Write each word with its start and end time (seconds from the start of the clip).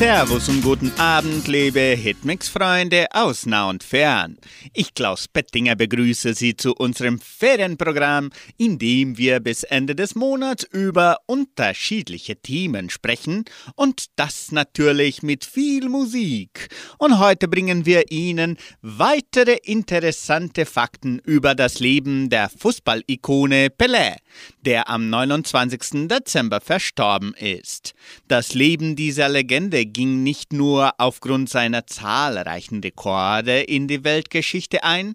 Servus 0.00 0.48
und 0.48 0.62
guten 0.62 0.90
Abend, 0.98 1.46
liebe 1.46 1.78
Hitmix-Freunde 1.78 3.08
aus 3.10 3.44
nah 3.44 3.68
und 3.68 3.84
fern. 3.84 4.38
Ich, 4.72 4.94
Klaus 4.94 5.28
Pettinger, 5.28 5.76
begrüße 5.76 6.32
Sie 6.32 6.56
zu 6.56 6.72
unserem 6.72 7.18
Ferienprogramm, 7.20 8.30
in 8.56 8.78
dem 8.78 9.18
wir 9.18 9.40
bis 9.40 9.62
Ende 9.62 9.94
des 9.94 10.14
Monats 10.14 10.64
über 10.64 11.18
unterschiedliche 11.26 12.36
Themen 12.36 12.88
sprechen 12.88 13.44
und 13.76 14.06
das 14.16 14.52
natürlich 14.52 15.22
mit 15.22 15.44
viel 15.44 15.90
Musik. 15.90 16.68
Und 16.96 17.18
heute 17.18 17.46
bringen 17.46 17.84
wir 17.84 18.10
Ihnen 18.10 18.56
weitere 18.80 19.58
interessante 19.64 20.64
Fakten 20.64 21.18
über 21.26 21.54
das 21.54 21.78
Leben 21.78 22.30
der 22.30 22.48
Fußballikone 22.48 23.68
Pelé, 23.68 24.16
der 24.62 24.88
am 24.88 25.10
29. 25.10 26.08
Dezember 26.08 26.60
verstorben 26.60 27.34
ist. 27.34 27.94
Das 28.28 28.54
Leben 28.54 28.96
dieser 28.96 29.28
Legende 29.28 29.86
ging 29.86 30.22
nicht 30.22 30.52
nur 30.52 30.92
aufgrund 30.98 31.48
seiner 31.48 31.86
zahlreichen 31.86 32.80
Rekorde 32.80 33.60
in 33.60 33.88
die 33.88 34.04
Weltgeschichte 34.04 34.84
ein, 34.84 35.14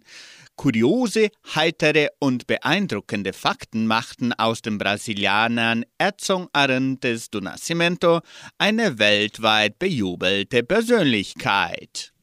Kuriose, 0.56 1.30
heitere 1.54 2.08
und 2.20 2.48
beeindruckende 2.48 3.34
Fakten 3.34 3.88
machten 3.88 4.32
aus 4.32 4.62
den 4.62 4.78
Brasilianern 4.78 5.84
Edson 5.98 6.48
Arantes 6.54 7.30
do 7.30 7.42
Nascimento 7.42 8.22
eine 8.58 8.98
weltweit 8.98 9.78
bejubelte 9.80 10.64
Persönlichkeit. 10.64 12.15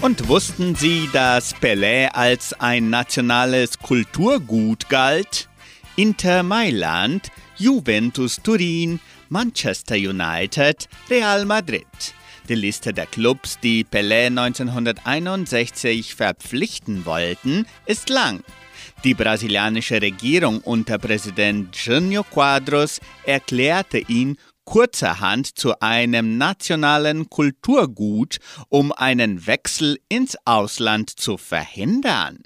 Und 0.00 0.28
wussten 0.28 0.76
Sie, 0.76 1.08
dass 1.12 1.56
Pelé 1.56 2.06
als 2.12 2.52
ein 2.60 2.88
nationales 2.88 3.80
Kulturgut 3.80 4.88
galt? 4.88 5.48
Inter 5.96 6.44
Mailand, 6.44 7.32
Juventus 7.56 8.40
Turin, 8.40 9.00
Manchester 9.28 9.96
United, 9.96 10.88
Real 11.10 11.44
Madrid. 11.44 11.84
Die 12.48 12.54
Liste 12.54 12.94
der 12.94 13.06
Clubs, 13.06 13.58
die 13.58 13.84
Pelé 13.84 14.26
1961 14.26 16.14
verpflichten 16.14 17.04
wollten, 17.04 17.66
ist 17.84 18.08
lang. 18.08 18.44
Die 19.02 19.14
brasilianische 19.14 20.00
Regierung 20.00 20.60
unter 20.60 20.98
Präsident 20.98 21.74
Jânio 21.76 22.22
Quadros 22.22 23.00
erklärte 23.24 23.98
ihn 23.98 24.38
kurzerhand 24.68 25.58
zu 25.58 25.80
einem 25.80 26.36
nationalen 26.36 27.30
Kulturgut, 27.30 28.36
um 28.68 28.92
einen 28.92 29.46
Wechsel 29.46 29.98
ins 30.10 30.36
Ausland 30.44 31.08
zu 31.08 31.38
verhindern. 31.38 32.42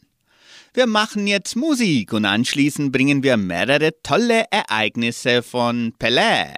Wir 0.73 0.87
machen 0.87 1.27
jetzt 1.27 1.57
Musik 1.57 2.13
und 2.13 2.25
anschließend 2.25 2.93
bringen 2.93 3.25
wir 3.25 3.37
mehrere 3.37 4.01
tolle 4.05 4.45
Ereignisse 4.53 5.43
von 5.43 5.95
Pelé. 5.99 6.55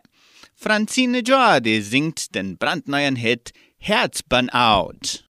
Francine 0.54 1.20
Jordi 1.20 1.80
singt 1.80 2.34
den 2.34 2.58
brandneuen 2.58 3.16
Hit 3.16 3.52
Herzburnout. 3.78 5.24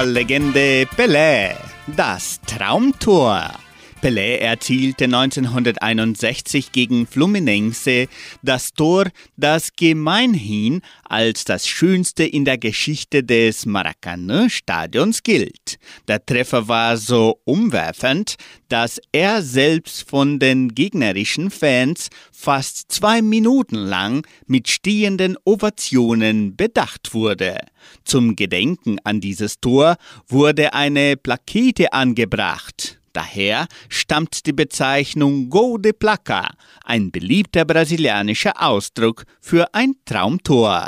Fußballlegende 0.00 0.86
Pelé, 0.96 1.56
das 1.86 2.40
Traumtor. 2.46 3.59
Pelé 4.00 4.38
erzielte 4.38 5.04
1961 5.04 6.72
gegen 6.72 7.06
Fluminense 7.06 8.08
das 8.42 8.72
Tor, 8.72 9.04
das 9.36 9.72
gemeinhin 9.76 10.80
als 11.04 11.44
das 11.44 11.68
schönste 11.68 12.24
in 12.24 12.46
der 12.46 12.56
Geschichte 12.56 13.22
des 13.22 13.66
Maracanã-Stadions 13.66 15.22
gilt. 15.22 15.78
Der 16.08 16.24
Treffer 16.24 16.66
war 16.66 16.96
so 16.96 17.40
umwerfend, 17.44 18.36
dass 18.68 19.00
er 19.12 19.42
selbst 19.42 20.08
von 20.08 20.38
den 20.38 20.74
gegnerischen 20.74 21.50
Fans 21.50 22.08
fast 22.32 22.90
zwei 22.90 23.20
Minuten 23.20 23.76
lang 23.76 24.26
mit 24.46 24.68
stehenden 24.68 25.36
Ovationen 25.44 26.56
bedacht 26.56 27.12
wurde. 27.12 27.58
Zum 28.04 28.34
Gedenken 28.34 28.98
an 29.04 29.20
dieses 29.20 29.60
Tor 29.60 29.96
wurde 30.26 30.72
eine 30.72 31.18
Plakette 31.18 31.92
angebracht. 31.92 32.99
Daher 33.12 33.66
stammt 33.88 34.46
die 34.46 34.52
Bezeichnung 34.52 35.48
Go 35.50 35.78
de 35.78 35.92
Placa, 35.92 36.50
ein 36.84 37.10
beliebter 37.10 37.64
brasilianischer 37.64 38.62
Ausdruck 38.62 39.24
für 39.40 39.74
ein 39.74 39.94
Traumtor. 40.04 40.86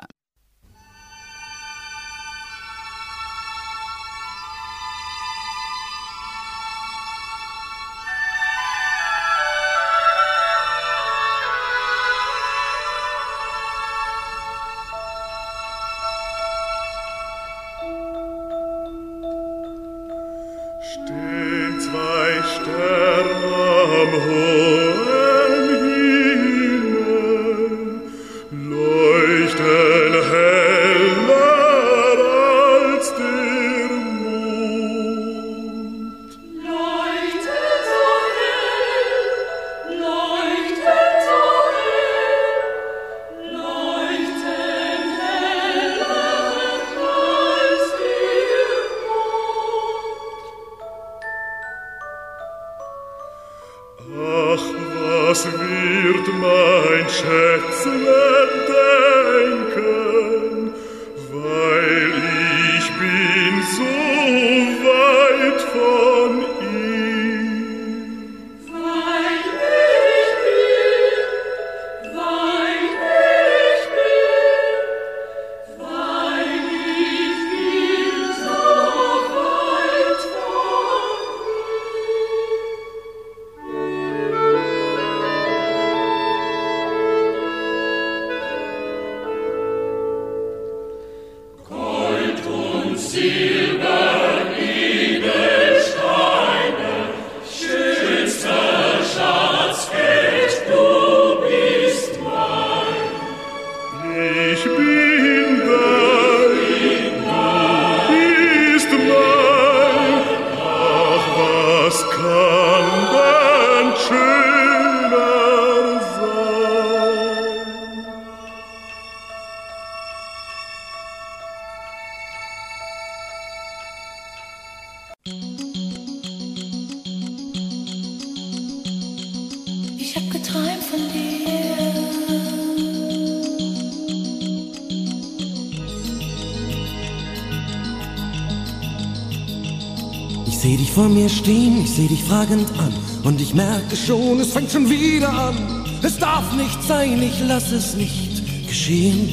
Stehen, 141.43 141.83
ich 141.83 141.91
seh 141.91 142.07
dich 142.07 142.23
fragend 142.23 142.69
an 142.79 142.95
und 143.25 143.41
ich 143.41 143.53
merke 143.53 143.97
schon, 143.97 144.39
es 144.41 144.53
fängt 144.53 144.71
schon 144.71 144.89
wieder 144.89 145.29
an. 145.29 145.85
Es 146.03 146.17
darf 146.19 146.53
nicht 146.55 146.81
sein, 146.85 147.21
ich 147.21 147.41
lass 147.49 147.73
es 147.73 147.95
nicht 147.95 148.43
geschehen. 148.69 149.29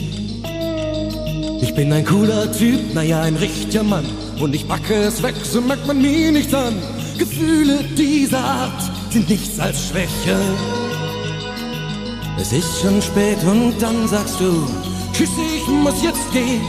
Ich 1.61 1.73
bin 1.75 1.93
ein 1.93 2.03
cooler 2.05 2.51
Typ, 2.51 2.95
naja, 2.95 3.21
ein 3.21 3.35
richtiger 3.35 3.83
Mann 3.83 4.05
und 4.39 4.55
ich 4.55 4.67
packe 4.67 4.95
es 4.95 5.21
weg, 5.21 5.35
so 5.43 5.61
merkt 5.61 5.85
man 5.85 6.01
mir 6.01 6.31
nichts 6.31 6.53
an. 6.53 6.75
Gefühle 7.19 7.83
dieser 7.95 8.43
Art 8.43 8.81
sind 9.11 9.29
nichts 9.29 9.59
als 9.59 9.89
Schwäche. 9.89 10.37
Es 12.39 12.51
ist 12.53 12.81
schon 12.81 13.01
spät 13.03 13.43
und 13.43 13.75
dann 13.79 14.07
sagst 14.07 14.39
du, 14.39 14.67
tschüss, 15.13 15.29
ich 15.57 15.67
muss 15.67 16.01
jetzt 16.01 16.31
gehen. 16.31 16.61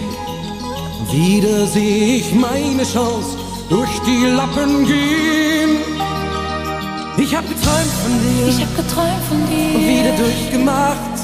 Wieder 1.10 1.66
seh 1.66 2.16
ich 2.16 2.34
meine 2.34 2.82
Chance 2.82 3.49
durch 3.70 4.00
die 4.00 4.26
Lappen 4.26 4.84
gehen. 4.84 5.70
Ich 7.16 7.34
hab 7.34 7.48
geträumt 7.48 7.94
von 8.02 8.12
dir. 8.20 8.48
Ich 8.48 8.60
hab 8.60 8.76
geträumt 8.76 9.24
von 9.28 9.38
dir. 9.46 9.74
Und 9.76 9.86
wieder 9.86 10.16
durchgemacht. 10.16 11.16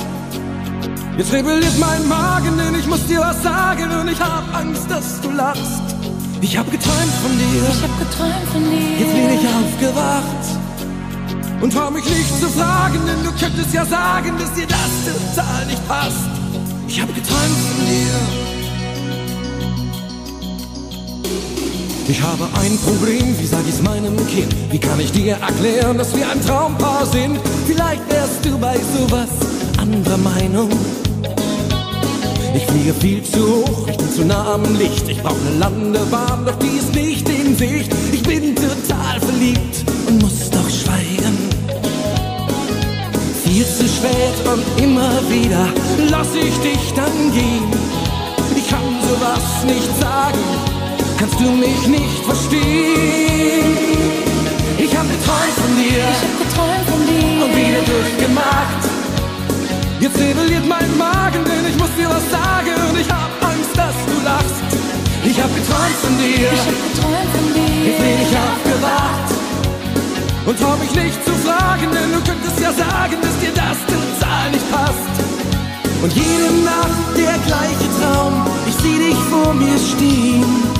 Jetzt 1.19 1.33
rebelliert 1.33 1.79
mein 1.79 2.07
Magen, 2.07 2.57
denn 2.57 2.79
ich 2.79 2.87
muss 2.87 3.05
dir 3.07 3.21
was 3.21 3.43
sagen 3.43 3.91
und 4.01 4.09
ich 4.09 4.21
hab 4.21 4.45
Angst, 4.55 4.89
dass 4.89 5.21
du 5.23 5.31
lachst. 5.31 5.83
Ich 6.41 6.57
hab 6.57 6.71
geträumt 6.71 7.17
von 7.23 7.33
dir. 7.37 7.63
Ich 7.73 7.83
hab 7.83 7.99
geträumt 7.99 8.49
von 8.53 8.63
dir. 8.71 8.99
Jetzt 9.01 9.13
bin 9.13 9.31
ich 9.31 9.47
aufgewacht. 9.49 10.45
Und 11.63 11.73
trau 11.73 11.91
mich 11.91 12.05
nicht 12.05 12.39
zu 12.39 12.49
fragen, 12.51 13.01
denn 13.07 13.25
du 13.25 13.33
könntest 13.41 13.73
ja 13.73 13.85
sagen, 13.87 14.35
dass 14.39 14.53
dir 14.53 14.67
das 14.67 15.35
total 15.35 15.67
nicht 15.67 15.89
passt. 15.89 16.29
Ich 16.87 17.01
hab 17.01 17.09
geträumt 17.09 17.59
von 17.75 17.87
dir. 17.87 18.46
Ich 22.09 22.23
habe 22.23 22.45
ein 22.61 22.79
Problem, 22.79 23.37
wie 23.37 23.47
sag 23.47 23.67
ich's 23.69 23.83
meinem 23.83 24.17
Kind? 24.29 24.55
Wie 24.71 24.79
kann 24.79 25.01
ich 25.01 25.11
dir 25.11 25.39
erklären, 25.39 25.99
dass 25.99 26.15
wir 26.15 26.31
ein 26.31 26.41
Traumpaar 26.41 27.05
sind? 27.05 27.37
Vielleicht 27.67 28.09
wärst 28.09 28.45
du 28.45 28.57
bei 28.59 28.77
sowas 28.97 29.29
anderer 29.77 30.17
Meinung. 30.19 30.71
Ich 32.55 32.65
fliege 32.65 32.95
viel 32.95 33.25
zu 33.25 33.41
hoch, 33.41 33.89
ich 33.89 33.97
bin 33.97 34.13
zu 34.13 34.25
nah 34.25 34.55
am 34.55 34.63
Licht. 34.77 35.09
Ich 35.09 35.21
brauche 35.21 35.35
eine 35.49 35.59
Landebahn, 35.59 36.47
doch 36.47 36.57
die 36.61 36.79
ist 36.79 36.95
nicht 36.95 37.29
in 37.29 37.57
Sicht. 37.57 37.91
Ich 38.13 38.23
bin 38.23 38.55
total 38.55 39.21
verliebt 39.21 39.85
und 40.07 40.23
muss 40.23 40.49
doch 40.51 40.71
schweigen. 40.71 41.37
Viel 43.45 43.67
zu 43.67 43.89
spät 43.89 44.47
und 44.47 44.83
immer 44.83 45.11
wieder 45.29 45.67
lass 46.09 46.29
ich 46.37 46.57
dich 46.59 46.93
dann 46.95 47.33
gehen. 47.33 47.69
Ich 48.55 48.69
kann 48.69 48.85
sowas 49.03 49.65
nicht 49.65 50.01
sagen 50.01 50.76
kannst 51.19 51.41
du 51.41 51.51
mich 51.51 51.87
nicht 51.87 52.25
verstehen. 52.25 53.77
Ich 54.79 54.97
hab 54.97 55.07
geträumt 55.09 55.57
von 55.63 55.77
dir, 55.77 56.03
ich 56.15 56.23
hab 56.25 56.35
geträumt 56.45 56.87
von 56.91 57.01
dir 57.07 57.45
und 57.45 57.57
wieder 57.57 57.83
durchgemacht. 57.83 58.83
Jetzt 60.01 60.19
rebelliert 60.19 60.67
mein 60.69 60.97
Magen, 60.97 61.45
denn 61.45 61.67
ich 61.67 61.77
muss 61.79 61.91
dir 61.99 62.09
was 62.09 62.25
sagen 62.31 62.77
und 62.89 63.01
ich 63.01 63.09
hab 63.09 63.31
Angst, 63.41 63.73
dass 63.75 63.97
du 64.07 64.17
lachst. 64.25 64.61
Ich 65.25 65.41
hab 65.41 65.51
geträumt 65.55 65.99
von 66.05 66.15
dir, 66.19 66.53
ich 66.53 66.67
hab 66.69 66.79
geträumt 66.87 67.31
von 67.35 67.47
dir. 67.55 67.85
Jetzt 67.87 68.01
bin 68.01 68.17
ich 68.25 68.33
aufgewacht 68.37 69.29
und 70.47 70.61
trau 70.61 70.77
mich 70.77 70.95
nicht 70.95 71.19
zu 71.25 71.33
fragen, 71.47 71.89
denn 71.93 72.13
du 72.13 72.21
könntest 72.29 72.61
ja 72.61 72.73
sagen, 72.73 73.17
dass 73.23 73.37
dir 73.41 73.55
das 73.55 73.79
total 73.89 74.51
nicht 74.51 74.71
passt. 74.71 75.15
Und 76.03 76.13
jede 76.13 76.53
Nacht 76.63 77.09
der 77.17 77.37
gleiche 77.49 77.89
Traum, 77.99 78.47
ich 78.69 78.77
sieh 78.77 78.99
dich 78.99 79.21
vor 79.31 79.55
mir 79.55 79.79
stehen 79.79 80.76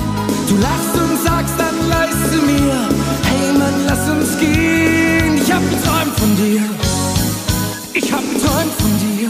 Du 0.47 0.55
lachst 0.55 0.95
und 0.95 1.17
sagst 1.25 1.55
dann 1.57 1.89
leise 1.89 2.41
mir, 2.45 2.89
hey 3.29 3.51
Mann, 3.51 3.85
lass 3.85 4.09
uns 4.09 4.39
gehen. 4.39 5.35
Ich 5.35 5.51
hab 5.51 5.61
geträumt 5.69 6.17
von 6.17 6.35
dir. 6.37 6.61
Ich 7.93 8.13
hab 8.13 8.21
geträumt 8.21 8.73
von 8.79 8.97
dir. 8.99 9.29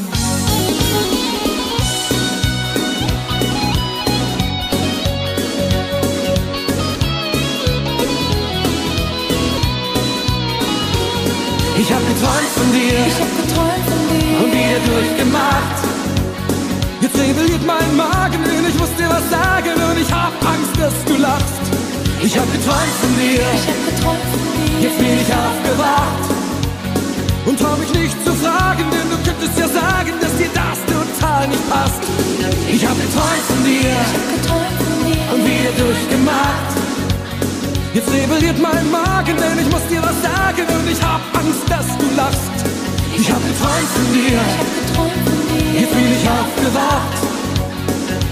Ich 11.80 11.94
hab 11.94 12.02
geträumt 12.08 12.52
von 12.56 12.72
dir 12.74 13.08
Ich 13.08 13.20
hab 13.20 13.38
geträumt 13.38 13.86
von 13.90 14.02
dir. 14.10 14.44
und 14.44 14.52
wieder 14.52 14.80
durchgemacht. 14.86 15.87
Rebelliert 17.27 17.65
mein 17.65 17.98
Magen 17.98 18.39
und 18.39 18.69
ich 18.69 18.79
muss 18.79 18.88
dir 18.96 19.10
was 19.10 19.29
sagen 19.29 19.75
und 19.75 19.98
ich 20.00 20.12
hab 20.13 20.31
Angst, 20.48 20.75
dass 20.79 20.96
du 21.03 21.22
lachst. 21.22 21.60
Ich 22.24 22.38
hab 22.39 22.48
geträumt 22.53 22.96
von 23.03 23.13
dir, 23.19 23.43
Ich 23.51 23.67
hab 23.67 23.79
geträumt 23.84 24.27
von 24.31 24.41
dir. 24.55 24.88
jetzt 24.88 24.98
bin 24.98 25.12
ich 25.19 25.29
aufgewacht. 25.36 26.24
Und 27.46 27.60
trau 27.60 27.75
mich 27.84 27.91
nicht 27.93 28.15
zu 28.24 28.31
fragen, 28.34 28.86
denn 28.96 29.07
du 29.12 29.17
könntest 29.27 29.60
ja 29.60 29.67
sagen, 29.67 30.13
dass 30.22 30.34
dir 30.39 30.51
das 30.55 30.79
total 30.88 31.48
nicht 31.50 31.69
passt. 31.69 32.00
Ich 32.72 32.86
hab 32.88 32.96
geträumt 32.96 33.46
von 33.51 33.60
dir 33.65 33.91
Ich 33.91 34.13
hab 34.15 34.27
geträumt 34.31 34.79
von 34.88 34.98
dir. 35.03 35.19
und 35.36 35.41
wieder 35.43 35.74
durchgemacht. 35.84 36.72
Jetzt 37.93 38.10
rebelliert 38.13 38.60
mein 38.60 38.89
Magen, 38.89 39.36
denn 39.36 39.60
ich 39.60 39.69
muss 39.69 39.84
dir 39.91 40.00
was 40.01 40.15
sagen 40.24 40.63
und 40.79 40.88
ich 40.89 41.01
hab 41.03 41.17
Ich 43.27 43.34
hab 43.34 43.43
geträumt 43.43 43.89
von 43.93 44.13
dir. 44.13 44.27
Ich 44.27 44.38
hab 44.38 44.88
geträumt 44.88 45.27
von 45.27 45.36
dir. 45.50 45.81
Jetzt 45.81 45.93
bin 45.93 46.05
ich 46.13 46.29
aufgewacht 46.29 47.17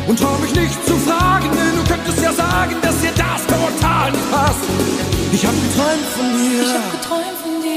und 0.08 0.18
trau 0.18 0.38
mich 0.38 0.56
nicht 0.56 0.86
zu 0.86 0.96
fragen, 1.00 1.50
denn 1.52 1.76
du 1.76 1.84
könntest 1.84 2.24
ja 2.24 2.32
sagen, 2.32 2.76
dass 2.82 3.02
dir 3.02 3.12
das 3.12 3.46
total 3.46 4.12
nicht 4.14 4.32
passt. 4.32 4.60
Ich 5.34 5.46
hab 5.46 5.54
geträumt 5.54 6.06
von 6.16 6.32
dir. 6.38 6.64
Ich 6.64 6.74
hab 6.74 6.92
geträumt 6.94 7.38
von 7.44 7.62
dir. 7.62 7.76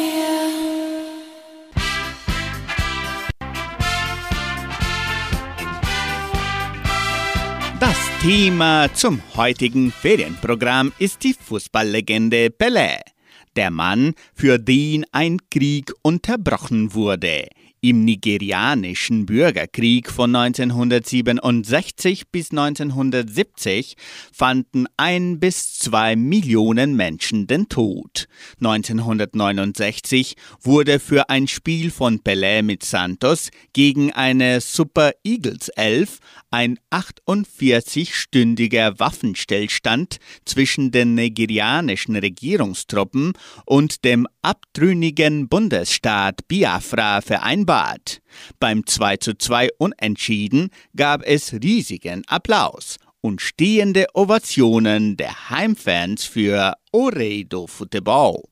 Das 7.80 7.96
Thema 8.22 8.94
zum 8.94 9.20
heutigen 9.34 9.90
Ferienprogramm 9.90 10.92
ist 11.00 11.24
die 11.24 11.34
Fußballlegende 11.34 12.50
Pelé. 12.50 13.17
Der 13.58 13.72
Mann, 13.72 14.14
für 14.34 14.60
den 14.60 15.04
ein 15.10 15.38
Krieg 15.50 15.90
unterbrochen 16.02 16.94
wurde. 16.94 17.48
Im 17.80 18.04
nigerianischen 18.04 19.26
Bürgerkrieg 19.26 20.10
von 20.10 20.34
1967 20.34 22.28
bis 22.30 22.50
1970 22.50 23.96
fanden 24.32 24.86
ein 24.96 25.38
bis 25.38 25.78
zwei 25.78 26.16
Millionen 26.16 26.96
Menschen 26.96 27.46
den 27.46 27.68
Tod. 27.68 28.26
1969 28.60 30.34
wurde 30.60 30.98
für 31.00 31.28
ein 31.28 31.46
Spiel 31.46 31.92
von 31.92 32.18
Pelé 32.20 32.62
mit 32.62 32.84
Santos 32.84 33.50
gegen 33.72 34.12
eine 34.12 34.60
Super 34.60 35.12
Eagles 35.24 35.68
11 35.70 36.18
ein 36.50 36.78
48-stündiger 36.90 38.98
Waffenstillstand 38.98 40.16
zwischen 40.44 40.90
den 40.90 41.14
nigerianischen 41.14 42.16
Regierungstruppen 42.16 43.34
und 43.66 44.04
dem 44.04 44.26
abtrünnigen 44.42 45.48
Bundesstaat 45.48 46.48
Biafra 46.48 47.20
vereinbart. 47.20 48.20
Beim 48.58 48.84
2:2 48.84 49.68
Unentschieden 49.78 50.70
gab 50.96 51.22
es 51.24 51.52
riesigen 51.52 52.24
Applaus 52.26 52.96
und 53.20 53.40
stehende 53.40 54.06
Ovationen 54.14 55.16
der 55.16 55.50
Heimfans 55.50 56.24
für 56.24 56.74
Oredo 56.92 57.66
Futebol. 57.66 58.47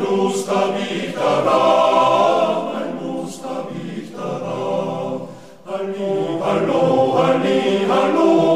Augusta 0.00 0.72
vitara, 0.72 1.52
Augusta 2.80 3.66
vitara, 3.70 5.28
Alli, 7.16 7.84
allo, 7.84 8.49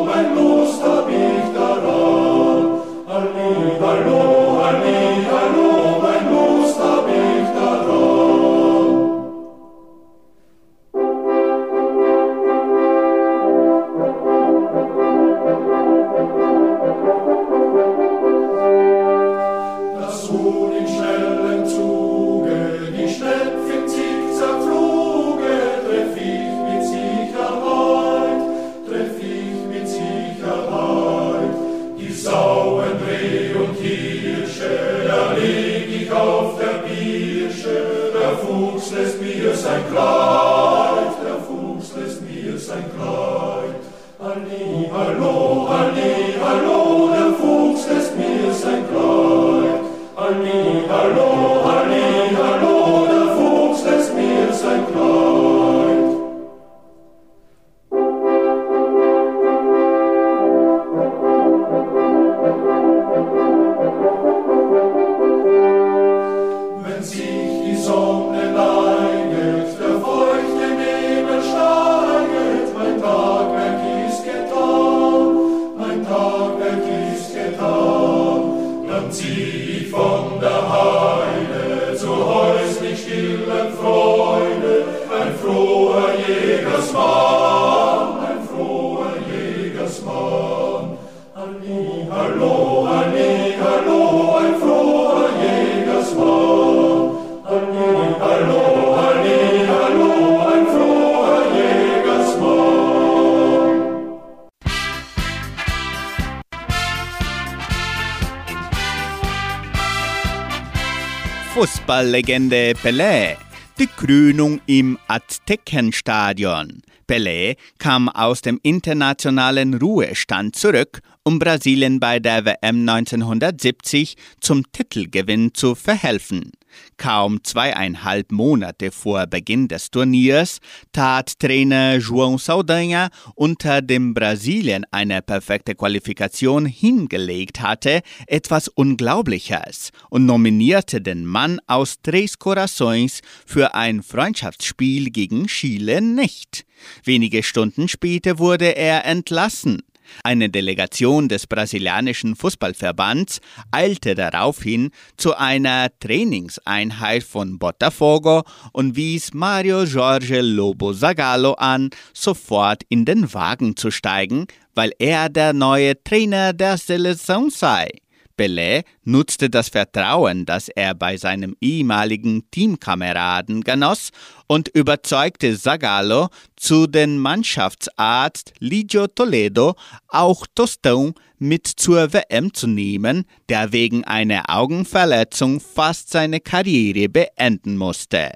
Fußballlegende 111.54 112.72
Pelé. 112.82 113.36
Die 113.78 113.86
Krönung 113.86 114.60
im 114.66 114.98
Aztekenstadion. 115.06 116.82
Pelé 117.06 117.56
kam 117.78 118.08
aus 118.08 118.40
dem 118.40 118.58
internationalen 118.64 119.74
Ruhestand 119.74 120.56
zurück, 120.56 121.00
um 121.22 121.38
Brasilien 121.38 122.00
bei 122.00 122.18
der 122.18 122.44
WM 122.44 122.88
1970 122.88 124.16
zum 124.40 124.64
Titelgewinn 124.72 125.54
zu 125.54 125.76
verhelfen. 125.76 126.50
Kaum 126.96 127.42
zweieinhalb 127.42 128.32
Monate 128.32 128.90
vor 128.90 129.26
Beginn 129.26 129.68
des 129.68 129.90
Turniers 129.90 130.60
tat 130.92 131.38
Trainer 131.38 131.98
João 131.98 132.38
Saldanha 132.38 133.08
unter 133.34 133.82
dem 133.82 134.14
Brasilien 134.14 134.84
eine 134.90 135.22
perfekte 135.22 135.74
Qualifikation 135.74 136.66
hingelegt 136.66 137.60
hatte, 137.60 138.02
etwas 138.26 138.68
Unglaubliches 138.68 139.90
und 140.10 140.26
nominierte 140.26 141.00
den 141.00 141.26
Mann 141.26 141.60
aus 141.66 141.96
Tres 142.02 142.38
Corações 142.38 143.20
für 143.46 143.74
ein 143.74 144.02
Freundschaftsspiel 144.02 145.10
gegen 145.10 145.46
Chile 145.46 146.00
nicht. 146.00 146.64
Wenige 147.04 147.42
Stunden 147.42 147.88
später 147.88 148.38
wurde 148.38 148.76
er 148.76 149.04
entlassen. 149.04 149.82
Eine 150.22 150.50
Delegation 150.50 151.28
des 151.28 151.46
brasilianischen 151.46 152.36
Fußballverbands 152.36 153.40
eilte 153.70 154.14
daraufhin 154.14 154.90
zu 155.16 155.36
einer 155.36 155.88
Trainingseinheit 156.00 157.22
von 157.22 157.58
Botafogo 157.58 158.42
und 158.72 158.96
wies 158.96 159.34
Mario 159.34 159.84
Jorge 159.84 160.40
Lobo 160.40 160.92
Zagallo 160.92 161.54
an, 161.54 161.90
sofort 162.12 162.82
in 162.88 163.04
den 163.04 163.32
Wagen 163.34 163.76
zu 163.76 163.90
steigen, 163.90 164.46
weil 164.74 164.92
er 164.98 165.28
der 165.28 165.52
neue 165.52 166.02
Trainer 166.02 166.52
der 166.52 166.76
Selektion 166.76 167.50
sei. 167.50 167.88
Pelé 168.36 168.82
nutzte 169.04 169.50
das 169.50 169.68
Vertrauen, 169.68 170.46
das 170.46 170.68
er 170.68 170.94
bei 170.94 171.16
seinem 171.16 171.56
ehemaligen 171.60 172.50
Teamkameraden 172.50 173.62
genoss 173.62 174.10
und 174.46 174.68
überzeugte 174.68 175.58
Zagallo, 175.58 176.28
zu 176.56 176.86
den 176.86 177.18
Mannschaftsarzt 177.18 178.52
Ligio 178.58 179.06
Toledo 179.06 179.74
auch 180.08 180.46
Tostão 180.54 181.14
mit 181.38 181.66
zur 181.66 182.12
WM 182.12 182.54
zu 182.54 182.66
nehmen, 182.66 183.24
der 183.48 183.72
wegen 183.72 184.04
einer 184.04 184.44
Augenverletzung 184.48 185.60
fast 185.60 186.10
seine 186.10 186.40
Karriere 186.40 187.08
beenden 187.08 187.76
musste. 187.76 188.30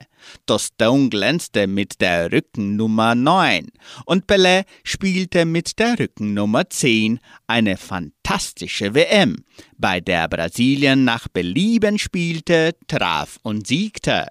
Tostão 0.46 1.08
glänzte 1.08 1.66
mit 1.66 2.00
der 2.00 2.30
Rückennummer 2.32 3.14
9 3.14 3.68
und 4.04 4.26
Pelé 4.26 4.64
spielte 4.82 5.44
mit 5.44 5.78
der 5.78 5.98
Rückennummer 5.98 6.68
10 6.68 7.20
eine 7.46 7.76
fantastische 7.76 8.94
WM, 8.94 9.44
bei 9.78 10.00
der 10.00 10.28
Brasilien 10.28 10.57
nach 10.58 11.28
Belieben 11.28 11.98
spielte, 11.98 12.74
traf 12.88 13.38
und 13.44 13.68
siegte. 13.68 14.26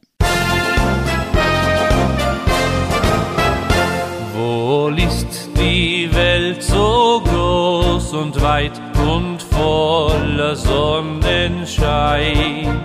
Wohl 4.36 5.00
ist 5.00 5.50
die 5.58 6.10
Welt 6.12 6.62
so 6.62 7.22
groß 7.24 8.12
und 8.12 8.42
weit 8.42 8.74
und 9.00 9.42
voller 9.42 10.58
Sonnenschein. 10.58 12.82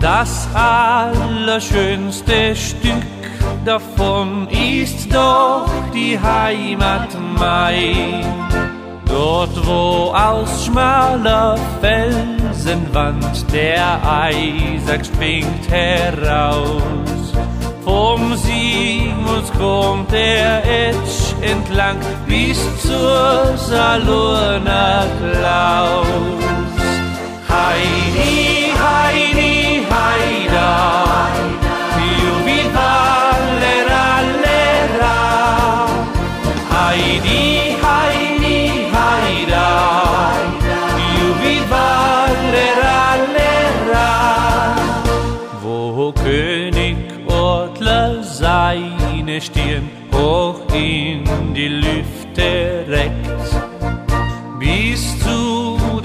Das 0.00 0.48
allerschönste 0.54 2.56
Stück 2.56 3.04
davon 3.66 4.48
ist 4.48 5.14
doch 5.14 5.68
die 5.92 6.18
Heimat 6.18 7.14
mein. 7.38 8.24
Dort, 9.04 9.49
wo 9.70 10.12
aus 10.12 10.66
schmaler 10.66 11.56
Felsenwand 11.80 13.52
der 13.52 14.00
Eisack 14.04 15.06
springt 15.06 15.70
heraus. 15.70 16.80
Vom 17.84 18.36
Sigmunds 18.36 19.50
kommt 19.58 20.10
der 20.12 20.62
Etsch 20.64 21.34
entlang 21.40 21.98
bis 22.26 22.58
zur 22.82 23.56
Salurner 23.56 25.06
Klaus. 25.20 26.06
Heidi, 27.48 28.49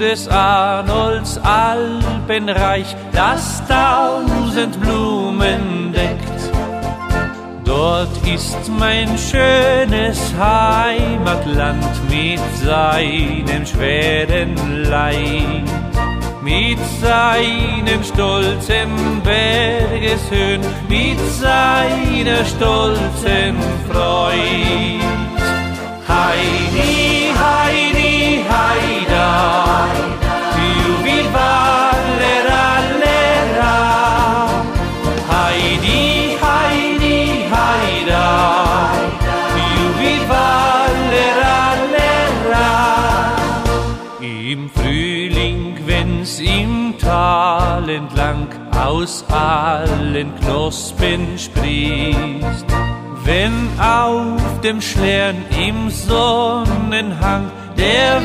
des 0.06 0.28
Arnolds 0.28 1.36
Alpenreich, 1.42 2.94
das 3.10 3.60
tausend 3.66 4.80
Blumen 4.80 5.92
deckt. 5.92 6.40
Dort 7.64 8.16
ist 8.24 8.70
mein 8.78 9.08
schönes 9.18 10.32
Heimatland 10.38 11.84
mit 12.08 12.38
seinem 12.62 13.66
schweren 13.66 14.84
Leid, 14.84 15.64
mit 16.40 16.78
seinem 17.02 18.04
stolzen 18.04 19.20
Bergeshöhen, 19.24 20.60
mit 20.88 21.18
seiner 21.40 22.44
stolzen 22.44 23.56
Freud. 23.90 25.00
Heidi, 26.06 26.76
Heidi, 26.76 27.15
entlang 47.96 48.48
aus 48.76 49.24
allen 49.30 50.34
Knospen 50.40 51.38
sprießt, 51.38 52.66
wenn 53.24 53.68
auf 53.80 54.60
dem 54.60 54.80
Schlern 54.80 55.36
im 55.58 55.90
Sonnenhang 55.90 57.50
der 57.76 58.20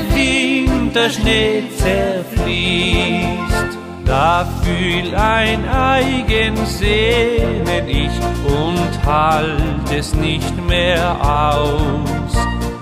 Winterschnee 0.93 1.63
zerfließt, 1.77 3.77
da 4.03 4.45
fühl 4.61 5.15
ein 5.15 5.65
eigen 5.69 6.57
Sehnen 6.65 7.87
ich 7.87 8.11
und 8.45 9.05
halt 9.05 9.89
es 9.89 10.13
nicht 10.13 10.53
mehr 10.67 11.15
aus. 11.21 12.35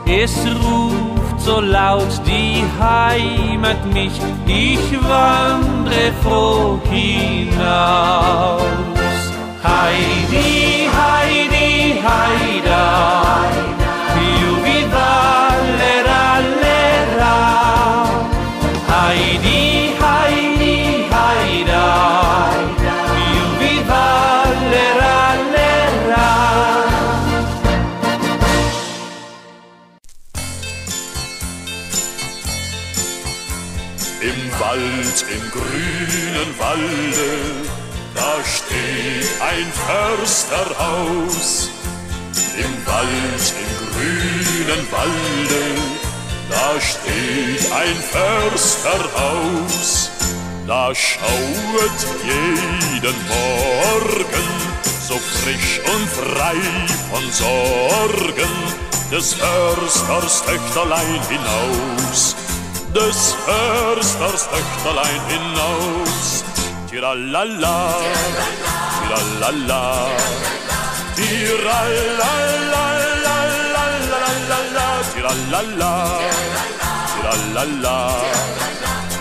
Es 0.07 0.35
ruft 0.47 1.39
so 1.39 1.61
laut 1.61 2.19
die 2.25 2.63
Heimat 2.81 3.85
mich, 3.93 4.19
ich 4.47 4.91
wandre 5.07 6.11
froh 6.23 6.81
hinaus. 6.89 8.63
Heidi, 9.63 10.89
Heidi, 10.97 12.01
Heida, 12.01 13.18
Walde, 36.69 37.33
da 38.13 38.33
steht 38.45 39.29
ein 39.41 39.67
Försterhaus. 39.87 41.69
Im 42.63 42.73
Wald, 42.85 43.45
im 43.63 43.73
grünen 43.91 44.83
Walde, 44.91 45.65
da 46.47 46.69
steht 46.79 47.63
ein 47.71 47.97
Försterhaus. 48.13 50.11
Da 50.67 50.93
schauet 50.93 51.99
jeden 52.23 53.19
Morgen 53.33 54.49
so 55.07 55.17
frisch 55.41 55.81
und 55.91 56.07
frei 56.07 56.61
von 57.09 57.25
Sorgen 57.31 58.53
des 59.11 59.33
Försters 59.33 60.43
Töchterlein 60.45 61.21
hinaus 61.29 62.35
des 62.93 63.35
Försters 63.45 64.47
Töchterlein 64.49 65.21
hinaus. 65.27 66.38
Tiralala, 66.89 67.75
tiralala, 68.99 69.81
tiralala, 71.15 72.33
tiralala, 75.13 75.93
tiralala, 77.13 77.97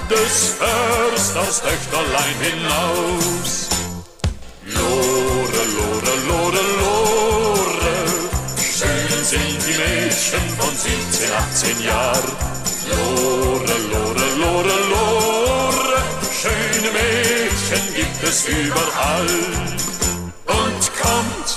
des 0.09 0.37
Försters 0.59 1.57
Töchterlein 1.61 2.39
hinaus. 2.41 3.53
lore, 6.29 6.65
lore. 6.81 7.97
Schön 8.57 9.25
sind 9.25 9.61
die 9.67 9.77
Mädchen 9.77 10.47
von 10.59 10.73
17, 10.75 11.33
18 11.33 11.83
Jahren. 11.83 12.37
Es 18.29 18.47
überall. 18.47 19.27
Und 20.47 20.83
kommt 21.01 21.49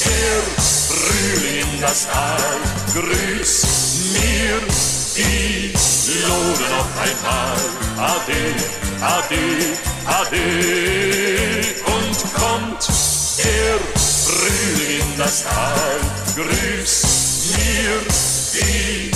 der 0.00 0.36
Frühling 0.88 1.74
in 1.74 1.80
das 1.80 2.06
Tal. 2.06 2.56
Grüß 2.94 3.66
mir 4.12 4.58
die 5.16 5.72
Lore 6.22 6.66
noch 6.76 6.90
einmal. 7.04 7.60
Ade, 7.98 8.42
ade, 9.00 9.44
ade. 10.06 10.46
Und 11.94 12.18
kommt 12.34 12.88
der 13.38 13.74
Frühling 14.00 15.00
in 15.00 15.18
das 15.18 15.44
Tal. 15.44 16.00
Grüß 16.36 17.02
mir 17.56 17.94
die 18.54 19.10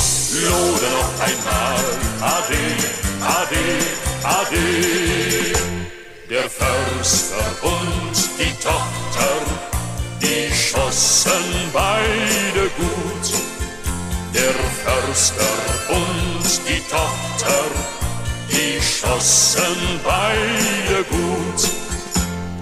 Lore 0.44 0.88
noch 0.98 1.12
einmal. 1.24 1.84
Ade, 2.20 2.62
ade, 3.22 3.64
ade. 4.24 5.97
Der 6.30 6.42
Förster 6.50 7.42
und 7.62 8.12
die 8.38 8.52
Tochter, 8.62 9.32
die 10.20 10.54
schossen 10.54 11.70
beide 11.72 12.68
gut. 12.76 13.32
Der 14.34 14.52
Förster 14.84 15.54
und 15.88 16.68
die 16.68 16.82
Tochter, 16.90 17.64
die 18.50 18.78
schossen 18.82 20.00
beide 20.04 21.02
gut. 21.04 21.70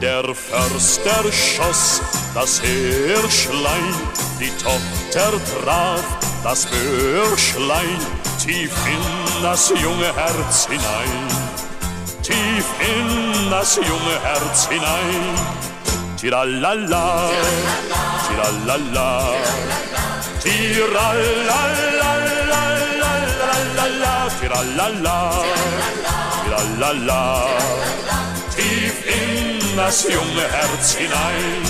Der 0.00 0.22
Förster 0.32 1.32
schoss 1.32 2.00
das 2.34 2.60
Hirschlein, 2.60 3.94
die 4.38 4.52
Tochter 4.62 5.32
traf 5.64 6.04
das 6.44 6.66
Bürschlein 6.66 7.98
tief 8.38 8.70
in 8.86 9.42
das 9.42 9.70
junge 9.70 10.14
Herz 10.14 10.68
hinein, 10.68 11.45
tief 12.26 12.66
in 12.80 13.50
das 13.50 13.76
junge 13.76 14.16
Herz 14.26 14.68
hinein. 14.68 15.34
Tiralala, 16.18 17.30
tiralala, 18.26 19.10
tiralala, 20.42 21.60
tiralala, 24.40 25.18
tiralala, 26.42 27.22
tief 28.56 28.96
in 29.18 29.76
das 29.76 29.98
junge 30.14 30.46
Herz 30.56 30.96
hinein. 30.98 31.62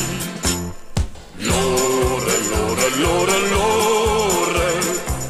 Lore, 1.48 2.36
Lore, 2.50 2.88
Lore, 3.02 3.38
Lore, 3.52 4.68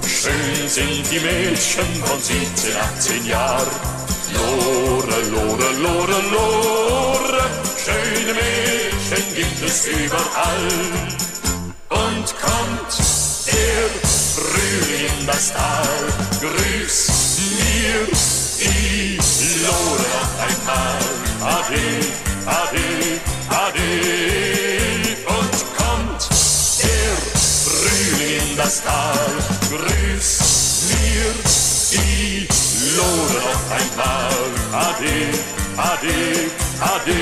schön 0.07 0.69
sind 0.69 1.05
die 1.11 1.19
Mädchen 1.19 1.91
von 2.05 2.21
17, 2.21 2.77
18 2.77 3.27
Jahren. 3.27 4.06
Lore, 4.35 5.21
Lore, 5.31 5.73
Lore, 5.83 6.21
Lore, 6.33 7.45
schöne 7.77 8.35
Mädchen 8.35 9.35
gibt 9.35 9.63
es 9.63 9.87
überall. 9.87 10.69
Und 11.89 12.27
kommt 12.41 12.93
der 13.47 14.09
Frühling 14.35 15.19
in 15.21 15.27
das 15.27 15.53
Tal, 15.53 15.89
grüß 16.41 17.39
mir 17.61 18.07
die 18.59 19.19
Lore 19.63 20.07
noch 20.17 20.33
einmal. 20.47 20.99
Ade, 21.43 21.87
ade, 22.47 23.21
ade. 23.51 24.26
Ade, 34.73 35.33
ade, 35.77 36.51
ade. 36.81 37.17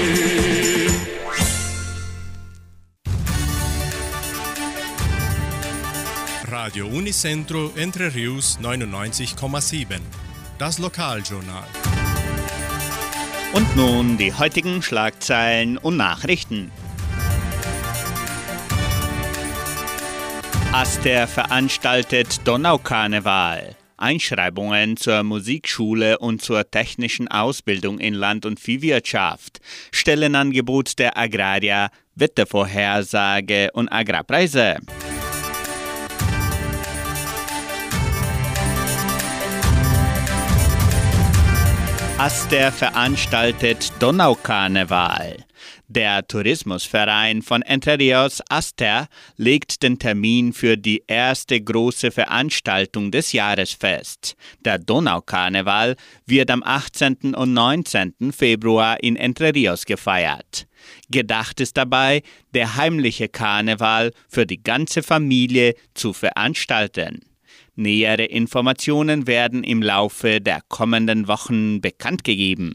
Radio 6.51 6.87
Unicentro 6.87 7.71
Entre 7.77 8.15
Rius 8.15 8.59
99,7. 8.61 10.01
Das 10.59 10.79
Lokaljournal. 10.79 11.65
Und 13.53 13.77
nun 13.77 14.17
die 14.17 14.33
heutigen 14.33 14.83
Schlagzeilen 14.83 15.79
und 15.79 15.97
Nachrichten. 15.97 16.73
Aster 20.73 21.29
veranstaltet 21.29 22.47
Donaukarneval. 22.47 23.77
Einschreibungen 23.97 24.97
zur 24.97 25.23
Musikschule 25.23 26.19
und 26.19 26.43
zur 26.43 26.71
technischen 26.71 27.29
Ausbildung 27.29 27.99
in 27.99 28.15
Land- 28.15 28.47
und 28.47 28.61
Viehwirtschaft, 28.61 29.61
Stellenangebot 29.93 30.99
der 30.99 31.17
Agraria, 31.17 31.91
Wettervorhersage 32.15 33.71
und 33.73 33.89
Agrarpreise. 33.91 34.77
Aster 42.17 42.73
veranstaltet 42.73 43.93
Donaukarneval. 43.99 45.44
Der 45.95 46.27
Tourismusverein 46.27 47.41
von 47.41 47.63
Entre 47.63 47.97
Rios 47.97 48.43
Aster 48.49 49.07
legt 49.37 49.85
den 49.85 50.01
Termin 50.01 50.53
für 50.53 50.77
die 50.77 51.05
erste 51.07 51.61
große 51.61 52.11
Veranstaltung 52.11 53.13
des 53.13 53.33
Jahres 53.33 53.75
fest. 53.75 54.35
Der 54.65 54.79
Donaukarneval 54.81 55.95
wird 56.27 56.51
am 56.51 56.65
18. 56.65 57.37
und 57.37 57.53
19. 57.53 58.33
Februar 58.33 59.05
in 59.05 59.15
Entre 59.15 59.55
Rios 59.55 59.87
gefeiert. 59.87 60.67
Gedacht 61.11 61.61
ist 61.61 61.77
dabei, 61.77 62.23
der 62.55 62.75
heimliche 62.75 63.29
Karneval 63.29 64.11
für 64.29 64.47
die 64.47 64.61
ganze 64.61 65.01
Familie 65.05 65.77
zu 65.95 66.13
veranstalten. 66.13 67.21
Nähere 67.77 68.25
Informationen 68.25 69.29
werden 69.29 69.63
im 69.63 69.81
Laufe 69.81 70.41
der 70.41 70.61
kommenden 70.69 71.29
Wochen 71.29 71.81
bekannt 71.81 72.25
gegeben. 72.25 72.75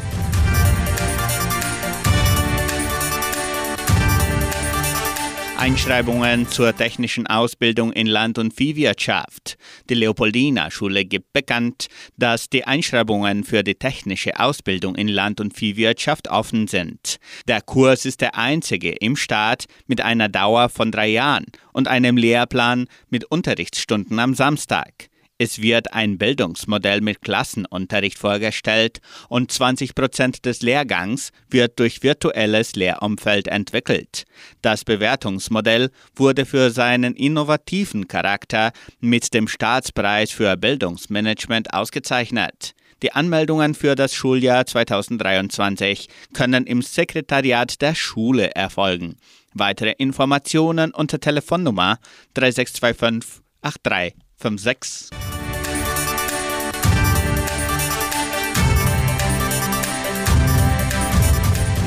Einschreibungen 5.61 6.47
zur 6.47 6.75
technischen 6.75 7.27
Ausbildung 7.27 7.93
in 7.93 8.07
Land- 8.07 8.39
und 8.39 8.51
Viehwirtschaft. 8.51 9.59
Die 9.91 9.93
Leopoldina-Schule 9.93 11.05
gibt 11.05 11.33
bekannt, 11.33 11.85
dass 12.17 12.49
die 12.49 12.65
Einschreibungen 12.65 13.43
für 13.43 13.63
die 13.63 13.75
technische 13.75 14.39
Ausbildung 14.39 14.95
in 14.95 15.07
Land- 15.07 15.39
und 15.39 15.55
Viehwirtschaft 15.55 16.29
offen 16.29 16.65
sind. 16.65 17.17
Der 17.47 17.61
Kurs 17.61 18.05
ist 18.05 18.21
der 18.21 18.35
einzige 18.35 18.89
im 18.89 19.15
Staat 19.15 19.65
mit 19.85 20.01
einer 20.01 20.29
Dauer 20.29 20.67
von 20.67 20.91
drei 20.91 21.09
Jahren 21.09 21.45
und 21.73 21.87
einem 21.87 22.17
Lehrplan 22.17 22.87
mit 23.11 23.25
Unterrichtsstunden 23.25 24.17
am 24.17 24.33
Samstag. 24.33 25.10
Es 25.43 25.59
wird 25.59 25.93
ein 25.93 26.19
Bildungsmodell 26.19 27.01
mit 27.01 27.23
Klassenunterricht 27.23 28.19
vorgestellt 28.19 29.01
und 29.27 29.51
20 29.51 29.95
Prozent 29.95 30.45
des 30.45 30.61
Lehrgangs 30.61 31.31
wird 31.49 31.79
durch 31.79 32.03
virtuelles 32.03 32.75
Lehrumfeld 32.75 33.47
entwickelt. 33.47 34.25
Das 34.61 34.85
Bewertungsmodell 34.85 35.89
wurde 36.15 36.45
für 36.45 36.69
seinen 36.69 37.15
innovativen 37.15 38.07
Charakter 38.07 38.71
mit 38.99 39.33
dem 39.33 39.47
Staatspreis 39.47 40.29
für 40.29 40.55
Bildungsmanagement 40.57 41.73
ausgezeichnet. 41.73 42.75
Die 43.01 43.11
Anmeldungen 43.11 43.73
für 43.73 43.95
das 43.95 44.13
Schuljahr 44.13 44.67
2023 44.67 46.07
können 46.35 46.67
im 46.67 46.83
Sekretariat 46.83 47.81
der 47.81 47.95
Schule 47.95 48.51
erfolgen. 48.53 49.17
Weitere 49.55 49.93
Informationen 49.97 50.91
unter 50.91 51.19
Telefonnummer 51.19 51.97
3625 52.35 53.41
8356. 53.63 55.30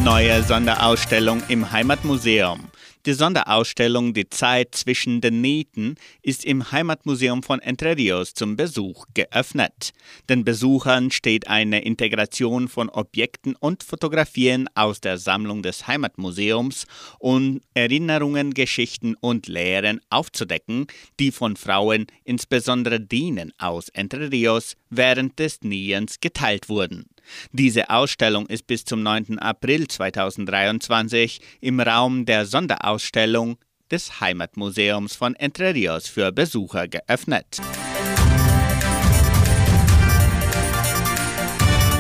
Neue 0.05 0.43
Sonderausstellung 0.43 1.43
im 1.49 1.73
Heimatmuseum. 1.73 2.61
Die 3.07 3.15
Sonderausstellung 3.15 4.13
Die 4.13 4.29
Zeit 4.29 4.75
zwischen 4.75 5.23
den 5.23 5.41
Nähten 5.41 5.95
ist 6.21 6.45
im 6.45 6.71
Heimatmuseum 6.71 7.43
von 7.43 7.59
Entre 7.61 7.97
Rios 7.97 8.35
zum 8.35 8.55
Besuch 8.55 9.07
geöffnet. 9.15 9.93
Den 10.29 10.45
Besuchern 10.45 11.11
steht 11.11 11.49
eine 11.49 11.85
Integration 11.85 12.69
von 12.69 12.91
Objekten 12.91 13.57
und 13.57 13.83
Fotografien 13.83 14.69
aus 14.75 15.01
der 15.01 15.17
Sammlung 15.17 15.63
des 15.63 15.87
Heimatmuseums 15.87 16.87
und 17.19 17.63
Erinnerungen, 17.73 18.53
Geschichten 18.53 19.15
und 19.19 19.47
Lehren 19.47 20.03
aufzudecken, 20.11 20.87
die 21.19 21.33
von 21.33 21.57
Frauen, 21.57 22.09
insbesondere 22.25 23.01
denen 23.01 23.55
aus 23.57 23.89
Entre 23.89 24.31
Rios, 24.31 24.77
während 24.91 25.39
des 25.39 25.63
Nähens 25.63 26.21
geteilt 26.21 26.69
wurden. 26.69 27.07
Diese 27.53 27.91
Ausstellung 27.91 28.47
ist 28.47 28.67
bis 28.67 28.85
zum 28.85 29.03
9. 29.03 29.39
April 29.39 29.89
2023 29.89 31.41
im 31.61 31.81
Raum 31.81 32.27
der 32.27 32.47
Sonderausstellung 32.47 33.57
des 33.91 34.21
Heimatmuseums 34.21 35.15
von 35.17 35.35
Entre 35.35 35.75
Rios 35.75 36.09
für 36.09 36.33
Besucher 36.33 36.89
geöffnet. 36.89 37.61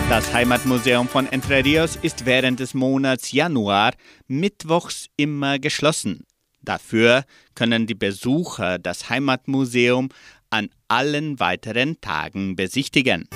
Das 0.09 0.33
Heimatmuseum 0.35 1.09
von 1.09 1.27
Entre 1.27 1.65
Rios 1.65 1.97
ist 1.97 2.27
während 2.27 2.61
des 2.61 2.75
Monats 2.75 3.33
Januar 3.33 3.93
mittwochs 4.27 5.07
immer 5.17 5.59
geschlossen. 5.59 6.25
Dafür 6.61 7.25
können 7.55 7.87
die 7.87 7.95
Besucher 7.95 8.79
das 8.79 9.09
Heimatmuseum 9.09 10.11
an 10.51 10.71
allen 10.89 11.41
weiteren 11.41 12.01
Tagen 12.01 12.55
besichtigen. 12.55 13.29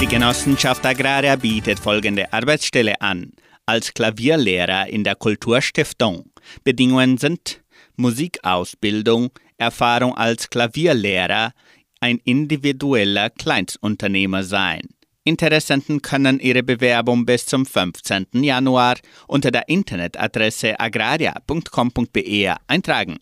Die 0.00 0.06
Genossenschaft 0.06 0.86
Agraria 0.86 1.34
bietet 1.34 1.80
folgende 1.80 2.32
Arbeitsstelle 2.32 3.00
an. 3.00 3.32
Als 3.66 3.92
Klavierlehrer 3.92 4.86
in 4.86 5.02
der 5.02 5.16
Kulturstiftung. 5.16 6.30
Bedingungen 6.62 7.18
sind 7.18 7.62
Musikausbildung, 7.96 9.30
Erfahrung 9.56 10.16
als 10.16 10.50
Klavierlehrer, 10.50 11.52
ein 11.98 12.18
individueller 12.24 13.28
Kleinstunternehmer 13.30 14.44
sein. 14.44 14.82
Interessenten 15.24 16.00
können 16.00 16.38
ihre 16.38 16.62
Bewerbung 16.62 17.26
bis 17.26 17.46
zum 17.46 17.66
15. 17.66 18.28
Januar 18.34 18.98
unter 19.26 19.50
der 19.50 19.68
Internetadresse 19.68 20.78
agraria.com.be 20.78 22.56
eintragen. 22.68 23.16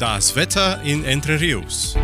Das 0.00 0.34
Wetter 0.34 0.82
in 0.82 1.04
Entre 1.04 1.40
Rios. 1.40 1.96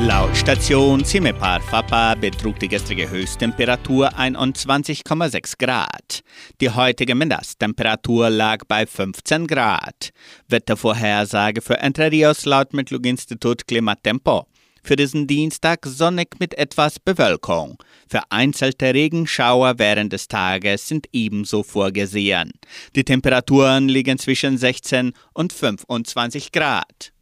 Laut 0.00 0.36
Station 0.36 1.04
Cimepar 1.04 1.60
Fapa 1.60 2.16
betrug 2.16 2.58
die 2.58 2.68
gestrige 2.68 3.08
Höchsttemperatur 3.08 4.12
21,6 4.12 5.56
Grad. 5.56 6.22
Die 6.60 6.68
heutige 6.68 7.14
Mindesttemperatur 7.14 8.28
lag 8.28 8.64
bei 8.66 8.86
15 8.86 9.46
Grad. 9.46 10.10
Wettervorhersage 10.48 11.62
für 11.62 11.78
Entre 11.78 12.10
Rios 12.10 12.44
laut 12.44 12.74
Metlog-Institut 12.74 13.66
Klimatempo. 13.68 14.46
Für 14.82 14.96
diesen 14.96 15.28
Dienstag 15.28 15.86
sonnig 15.86 16.40
mit 16.40 16.58
etwas 16.58 16.98
Bewölkung. 16.98 17.78
Vereinzelte 18.08 18.92
Regenschauer 18.92 19.78
während 19.78 20.12
des 20.12 20.26
Tages 20.26 20.88
sind 20.88 21.06
ebenso 21.12 21.62
vorgesehen. 21.62 22.52
Die 22.96 23.04
Temperaturen 23.04 23.88
liegen 23.88 24.18
zwischen 24.18 24.58
16 24.58 25.12
und 25.32 25.52
25 25.52 26.50
Grad. 26.50 27.12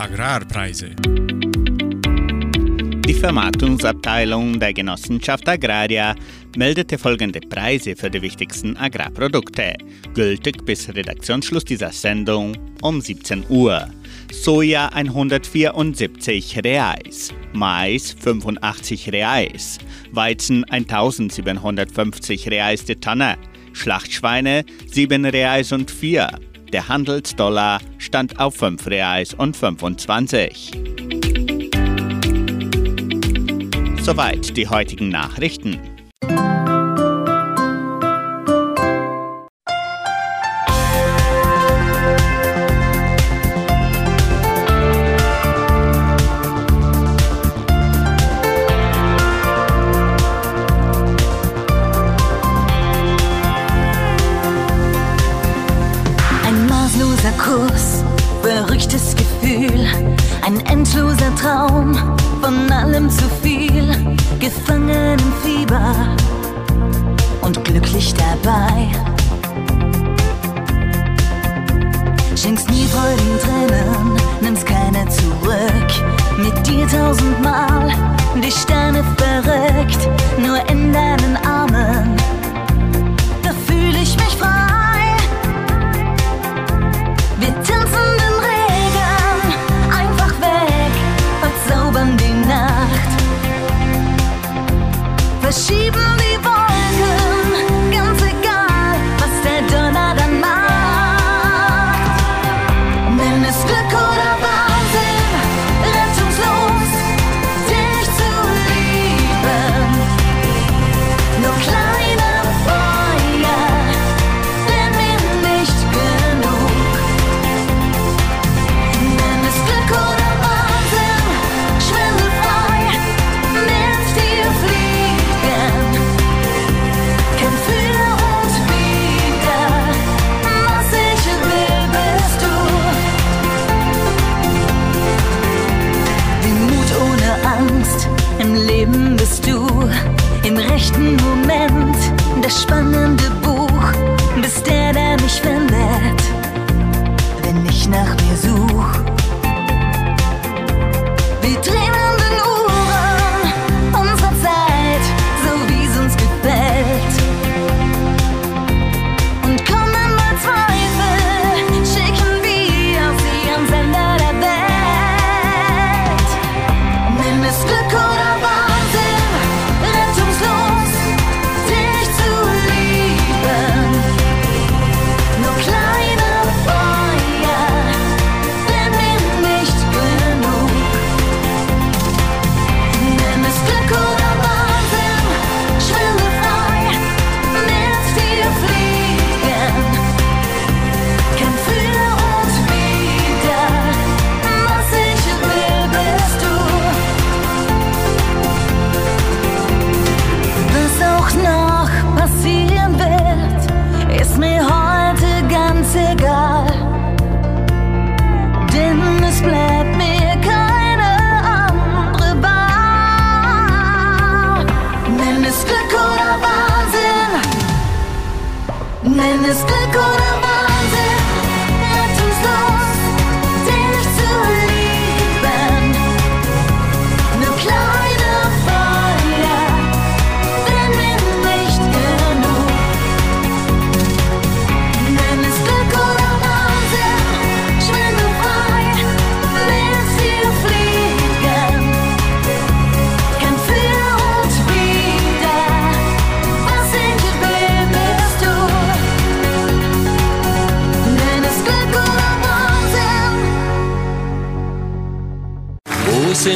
Agrarpreise. 0.00 0.96
Die 3.06 3.12
Vermarktungsabteilung 3.12 4.58
der 4.58 4.72
Genossenschaft 4.72 5.46
Agraria 5.46 6.14
meldete 6.56 6.96
folgende 6.96 7.40
Preise 7.40 7.94
für 7.94 8.08
die 8.08 8.22
wichtigsten 8.22 8.78
Agrarprodukte, 8.78 9.74
gültig 10.14 10.64
bis 10.64 10.88
Redaktionsschluss 10.88 11.66
dieser 11.66 11.92
Sendung 11.92 12.56
um 12.80 13.02
17 13.02 13.44
Uhr. 13.50 13.90
Soja 14.32 14.88
174 14.88 16.64
Reais, 16.64 17.34
Mais 17.52 18.16
85 18.18 19.12
Reais, 19.12 19.76
Weizen 20.12 20.64
1750 20.64 22.48
Reais 22.48 22.86
die 22.86 22.96
Tonne, 22.96 23.36
Schlachtschweine 23.74 24.64
7 24.86 25.26
Reais 25.26 25.72
und 25.72 25.90
4. 25.90 26.30
Der 26.72 26.86
Handelsdollar 26.86 27.80
stand 27.98 28.38
auf 28.38 28.54
5 28.54 28.86
Reais 28.86 29.34
und 29.34 29.56
25. 29.56 30.70
Soweit 34.00 34.56
die 34.56 34.68
heutigen 34.68 35.08
Nachrichten. 35.08 35.80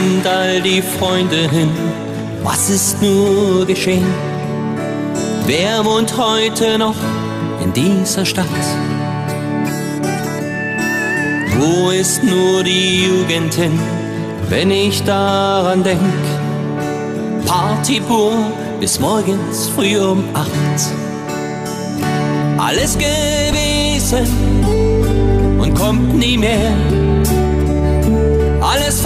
Sind 0.05 0.27
all 0.27 0.61
die 0.61 0.83
Freunde 0.83 1.49
hin? 1.49 1.71
Was 2.43 2.69
ist 2.69 3.01
nur 3.01 3.65
geschehen? 3.65 4.07
Wer 5.47 5.85
wohnt 5.85 6.17
heute 6.17 6.79
noch 6.79 6.97
in 7.63 7.73
dieser 7.73 8.27
Stadt? 8.27 8.65
Wo 11.59 11.91
ist 11.91 12.23
nur 12.23 12.63
die 12.63 13.07
Jugend 13.07 13.55
hin, 13.55 13.79
wenn 14.51 14.71
ich 14.71 15.03
daran 15.05 15.83
denk? 15.83 16.25
Party 17.47 18.01
pur 18.01 18.33
bis 18.81 19.01
morgens 19.01 19.69
früh 19.75 19.99
um 19.99 20.25
acht. 20.35 20.81
Alles 22.59 22.99
gewesen 22.99 24.27
und 25.59 25.75
kommt 25.75 26.15
nie 26.15 26.37
mehr 26.37 26.73
alles 28.75 29.01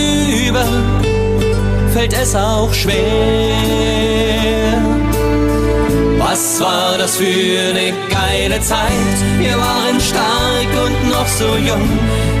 vorüber, 0.00 0.64
fällt 1.92 2.12
es 2.12 2.34
auch 2.34 2.72
schwer. 2.72 2.94
Was 6.18 6.60
war 6.60 6.96
das 6.98 7.16
für 7.16 7.24
eine 7.24 7.92
geile 8.08 8.60
Zeit? 8.60 9.16
Wir 9.38 9.56
waren 9.56 10.00
stark 10.00 10.70
und 10.84 11.10
noch 11.10 11.26
so 11.26 11.56
jung. 11.56 11.88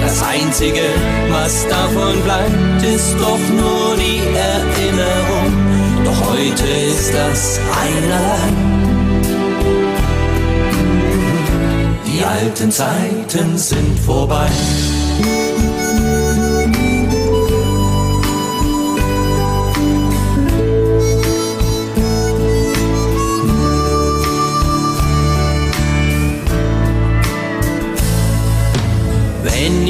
Das 0.00 0.22
Einzige, 0.22 0.82
was 1.30 1.66
davon 1.68 2.22
bleibt, 2.22 2.82
ist 2.82 3.14
doch 3.18 3.38
nur 3.60 3.96
die 3.96 4.20
Erinnerung. 4.36 5.52
Doch 6.04 6.30
heute 6.30 6.64
ist 6.64 7.12
das 7.12 7.60
einerlei. 7.82 8.80
Die 12.06 12.24
alten 12.24 12.70
Zeiten 12.70 13.56
sind 13.56 13.98
vorbei. 13.98 14.50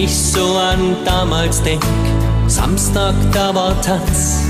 Ich 0.05 0.17
so 0.17 0.57
an 0.57 0.97
damals 1.05 1.63
denk, 1.63 1.83
Samstag 2.47 3.15
da 3.33 3.55
war 3.55 3.81
Tanz. 3.83 4.45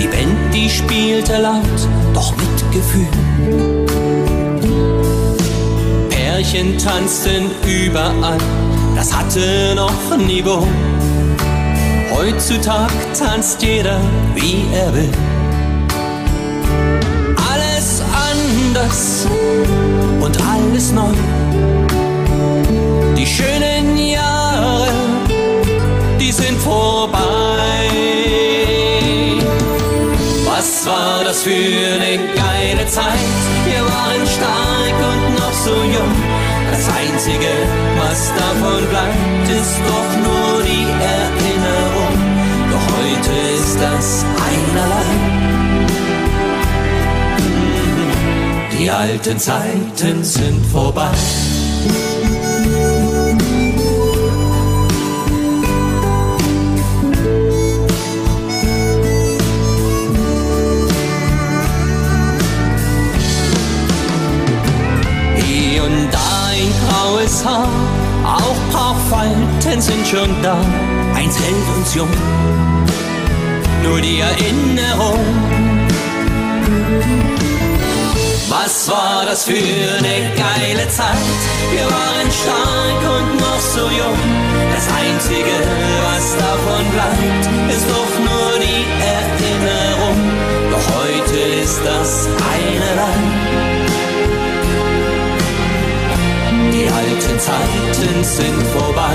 Die 0.00 0.06
Band, 0.06 0.54
die 0.54 0.70
spielte 0.70 1.38
laut, 1.38 1.80
doch 2.14 2.32
mit 2.36 2.72
Gefühl. 2.72 3.08
Pärchen 6.08 6.78
tanzten 6.78 7.50
überall, 7.66 8.38
das 8.94 9.14
hatte 9.14 9.74
noch 9.74 10.16
Niveau. 10.16 10.66
Heutzutage 12.10 12.94
tanzt 13.18 13.60
jeder, 13.62 14.00
wie 14.34 14.64
er 14.74 14.94
will. 14.94 15.12
Alles 17.52 18.02
anders 18.30 19.26
und 20.20 20.36
alles 20.40 20.92
neu. 20.92 21.12
Die 23.16 23.26
schönen 23.26 23.96
Jahre, 23.96 24.35
die 26.26 26.32
sind 26.32 26.58
vorbei. 26.60 27.20
Was 30.44 30.86
war 30.86 31.22
das 31.24 31.42
für 31.42 31.50
eine 31.50 32.18
geile 32.34 32.86
Zeit? 32.88 33.28
Wir 33.64 33.82
waren 33.94 34.26
stark 34.36 34.96
und 35.12 35.34
noch 35.38 35.52
so 35.52 35.74
jung. 35.96 36.14
Das 36.72 36.84
Einzige, 37.00 37.52
was 38.00 38.32
davon 38.42 38.82
bleibt, 38.88 39.48
ist 39.60 39.78
doch 39.90 40.10
nur 40.26 40.62
die 40.62 40.88
Erinnerung. 41.16 42.14
Doch 42.72 42.86
heute 42.98 43.32
ist 43.58 43.76
das 43.80 44.24
einerlei. 44.50 45.08
Die 48.76 48.90
alten 48.90 49.38
Zeiten 49.38 50.24
sind 50.24 50.66
vorbei. 50.66 51.12
Haar, 67.46 67.68
auch 68.24 68.72
paar 68.72 68.96
Falten 69.08 69.80
sind 69.80 70.04
schon 70.04 70.30
da. 70.42 70.56
Eins 71.14 71.38
hält 71.38 71.76
uns 71.76 71.94
jung, 71.94 72.08
nur 73.84 74.00
die 74.00 74.18
Erinnerung. 74.18 75.24
Was 78.48 78.88
war 78.90 79.26
das 79.26 79.44
für 79.44 79.52
eine 79.52 80.32
geile 80.34 80.88
Zeit? 80.88 81.38
Wir 81.70 81.84
waren 81.84 82.28
stark 82.42 83.02
und 83.16 83.36
noch 83.38 83.60
so 83.60 83.82
jung. 83.82 84.18
Das 84.74 84.88
Einzige, 85.04 85.56
was 86.08 86.36
davon 86.36 86.84
bleibt, 86.90 87.72
ist 87.72 87.86
doch 87.88 88.12
nur 88.28 88.58
die 88.58 88.84
Erinnerung. 89.14 90.18
Doch 90.72 90.96
heute 90.98 91.38
ist 91.62 91.80
das 91.84 92.28
einerlei. 92.56 93.65
Alten 97.36 97.52
Zeiten 97.52 98.24
sind 98.24 98.62
vorbei. 98.68 99.14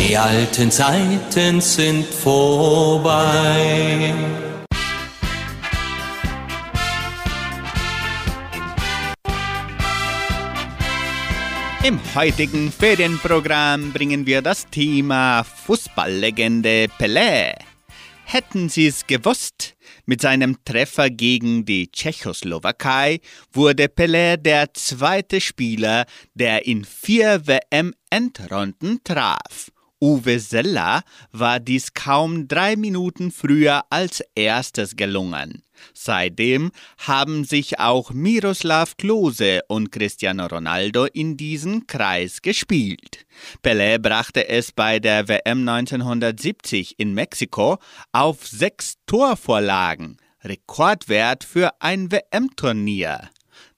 Die 0.00 0.16
alten 0.16 0.70
Zeiten 0.70 1.60
sind 1.60 2.06
vorbei. 2.06 4.14
Im 11.82 12.00
heutigen 12.14 12.72
Ferienprogramm 12.72 13.92
bringen 13.92 14.24
wir 14.24 14.40
das 14.40 14.66
Thema 14.70 15.44
Fußballlegende 15.44 16.86
Pelé. 16.98 17.52
Hätten 18.24 18.70
Sie 18.70 18.86
es 18.86 19.06
gewusst? 19.06 19.74
Mit 20.10 20.22
seinem 20.22 20.56
Treffer 20.64 21.08
gegen 21.08 21.64
die 21.64 21.88
Tschechoslowakei 21.88 23.20
wurde 23.52 23.84
Pelé 23.84 24.36
der 24.36 24.74
zweite 24.74 25.40
Spieler, 25.40 26.04
der 26.34 26.66
in 26.66 26.84
vier 26.84 27.46
WM-Endrunden 27.46 29.04
traf. 29.04 29.70
Uwe 30.02 30.38
Seller 30.38 31.02
war 31.30 31.60
dies 31.60 31.92
kaum 31.92 32.48
drei 32.48 32.74
Minuten 32.76 33.30
früher 33.30 33.82
als 33.90 34.22
erstes 34.34 34.96
gelungen. 34.96 35.62
Seitdem 35.92 36.70
haben 36.98 37.44
sich 37.44 37.78
auch 37.78 38.10
Miroslav 38.10 38.96
Klose 38.96 39.60
und 39.68 39.92
Cristiano 39.92 40.46
Ronaldo 40.46 41.04
in 41.04 41.36
diesen 41.36 41.86
Kreis 41.86 42.40
gespielt. 42.40 43.26
Pelé 43.62 43.98
brachte 43.98 44.48
es 44.48 44.72
bei 44.72 45.00
der 45.00 45.28
WM 45.28 45.68
1970 45.68 46.98
in 46.98 47.12
Mexiko 47.12 47.78
auf 48.12 48.46
sechs 48.46 48.94
Torvorlagen, 49.04 50.16
Rekordwert 50.42 51.44
für 51.44 51.72
ein 51.80 52.10
WM-Turnier. 52.10 53.28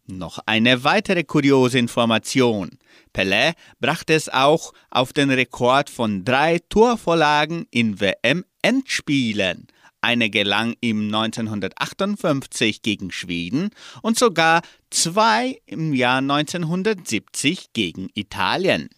Noch 0.07 0.39
eine 0.47 0.85
weitere 0.85 1.25
kuriose 1.25 1.79
Information. 1.79 2.79
Pelé 3.13 3.53
brachte 3.81 4.15
es 4.15 4.29
auch 4.29 4.73
auf 4.91 5.13
den 5.13 5.31
Rekord 5.31 5.91
von 5.91 6.25
drei 6.25 6.61
Torvorlagen 6.69 7.67
in 7.71 8.01
WM-Endspielen. 8.01 9.67
Eine 10.01 10.31
gelang 10.31 10.75
ihm 10.81 11.15
1958 11.15 12.83
gegen 12.83 13.13
Schweden 13.13 13.71
und 14.03 14.19
sogar 14.19 14.63
zwei 14.91 15.61
im 15.67 15.93
Jahr 15.93 16.19
1970 16.19 17.73
gegen 17.73 18.09
Italien. 18.15 18.89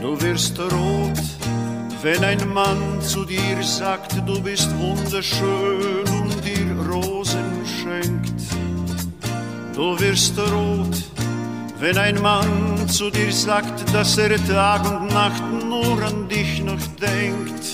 Du 0.00 0.20
wirst 0.22 0.58
rot, 0.58 1.18
Wenn 2.02 2.24
ein 2.24 2.48
Mann 2.48 3.02
zu 3.02 3.24
dir 3.24 3.62
sagt, 3.62 4.12
du 4.26 4.40
bist 4.40 4.70
wunderschön 4.78 6.08
und 6.08 6.44
dir 6.44 6.66
schenkt, 6.84 7.25
du 9.76 10.00
wirst 10.00 10.38
rot. 10.38 10.96
Wenn 11.78 11.98
ein 11.98 12.20
Mann 12.22 12.88
zu 12.88 13.10
dir 13.10 13.30
sagt, 13.30 13.94
dass 13.94 14.16
er 14.16 14.34
Tag 14.46 14.82
und 14.90 15.08
Nacht 15.12 15.42
nur 15.68 16.02
an 16.02 16.26
dich 16.28 16.62
noch 16.64 16.84
denkt, 17.00 17.64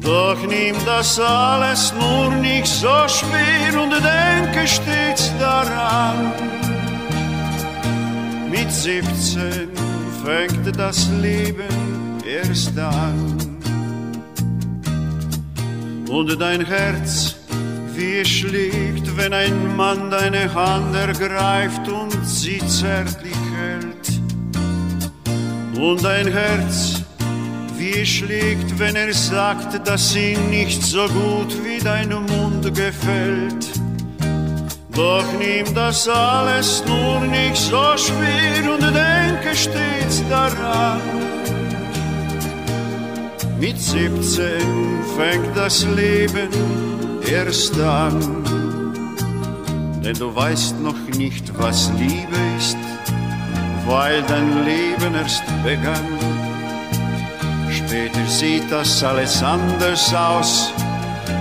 doch 0.00 0.38
nimm 0.46 0.76
das 0.86 1.18
alles 1.18 1.92
nur 1.98 2.30
nicht 2.36 2.66
so 2.66 2.96
schwer 3.08 3.82
und 3.82 3.90
denke 3.90 4.66
stets 4.66 5.32
daran. 5.40 6.32
Mit 8.48 8.72
17 8.72 9.68
fängt 10.24 10.78
das 10.78 11.08
Leben 11.20 12.22
erst 12.24 12.78
an. 12.78 13.36
Und 16.08 16.40
dein 16.40 16.64
Herz, 16.64 17.36
wie 17.98 18.18
es 18.18 18.28
schlägt, 18.28 19.16
wenn 19.16 19.32
ein 19.32 19.76
Mann 19.76 20.08
deine 20.10 20.54
Hand 20.54 20.94
ergreift 20.94 21.88
und 21.88 22.16
sie 22.24 22.58
zärtlich 22.68 23.36
hält. 23.56 24.06
Und 25.76 26.04
dein 26.04 26.28
Herz, 26.28 27.02
wie 27.76 28.00
es 28.02 28.08
schlägt, 28.08 28.78
wenn 28.78 28.94
er 28.94 29.12
sagt, 29.12 29.86
dass 29.86 30.12
sie 30.12 30.36
nicht 30.36 30.80
so 30.80 31.08
gut 31.08 31.52
wie 31.64 31.82
dein 31.82 32.10
Mund 32.10 32.72
gefällt. 32.72 33.66
Doch 34.92 35.24
nimm 35.36 35.74
das 35.74 36.08
alles 36.08 36.84
nur 36.86 37.20
nicht 37.20 37.56
so 37.56 37.96
schwer 37.96 38.72
und 38.72 38.82
denke 38.82 39.54
stets 39.54 40.22
daran. 40.30 41.00
Mit 43.58 43.80
17 43.80 44.60
fängt 45.16 45.56
das 45.56 45.84
Leben 45.84 46.87
erst 47.30 47.78
an, 47.80 48.18
denn 50.02 50.14
du 50.14 50.34
weißt 50.34 50.80
noch 50.80 50.98
nicht, 51.16 51.52
was 51.58 51.90
Liebe 51.98 52.36
ist, 52.56 52.78
weil 53.86 54.22
dein 54.22 54.64
Leben 54.64 55.14
erst 55.14 55.42
begann. 55.62 56.06
Später 57.70 58.26
sieht 58.26 58.70
das 58.70 59.02
alles 59.04 59.42
anders 59.42 60.14
aus, 60.14 60.72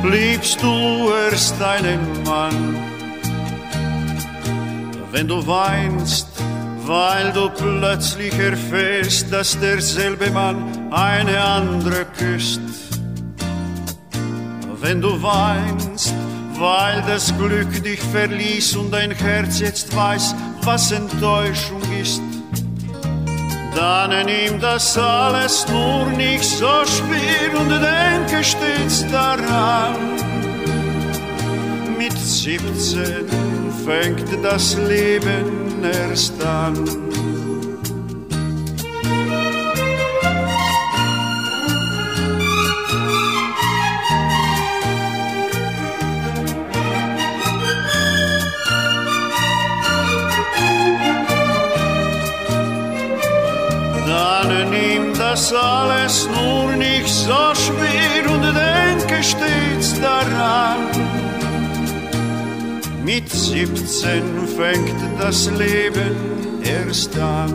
liebst 0.03 0.61
du 0.61 1.09
erst 1.29 1.59
deinen 1.59 2.23
Mann. 2.23 2.75
Wenn 5.11 5.27
du 5.27 5.45
weinst, 5.47 6.27
weil 6.85 7.31
du 7.33 7.49
plötzlich 7.49 8.33
erfährst, 8.37 9.31
dass 9.31 9.59
derselbe 9.59 10.29
Mann 10.31 10.91
eine 10.91 11.41
andere 11.41 12.05
küsst. 12.17 12.86
Wenn 14.87 15.01
du 15.01 15.21
weinst, 15.21 16.13
weil 16.57 17.03
das 17.05 17.37
Glück 17.37 17.83
dich 17.83 17.99
verließ 17.99 18.77
und 18.77 18.89
dein 18.89 19.11
Herz 19.11 19.59
jetzt 19.59 19.93
weiß, 19.93 20.33
was 20.61 20.93
Enttäuschung 20.93 21.81
ist, 22.01 22.21
dann 23.75 24.11
nimm 24.25 24.61
das 24.61 24.97
alles 24.97 25.67
nur 25.67 26.05
nicht 26.11 26.45
so 26.45 26.85
schwer 26.85 27.59
und 27.59 27.69
denke 27.69 28.41
stets 28.41 29.05
daran. 29.11 29.97
Mit 31.97 32.17
17 32.17 33.25
fängt 33.85 34.41
das 34.41 34.77
Leben 34.77 35.83
erst 35.83 36.41
an. 36.45 37.06
Das 55.49 55.53
alles 55.53 56.27
nur 56.27 56.75
nicht 56.75 57.07
so 57.07 57.53
schwer 57.55 58.29
und 58.31 58.41
denke 58.41 59.23
stets 59.23 59.99
daran. 60.01 60.77
Mit 63.05 63.29
17 63.29 64.47
fängt 64.57 65.19
das 65.19 65.49
Leben 65.51 66.15
erst 66.63 67.17
an. 67.17 67.53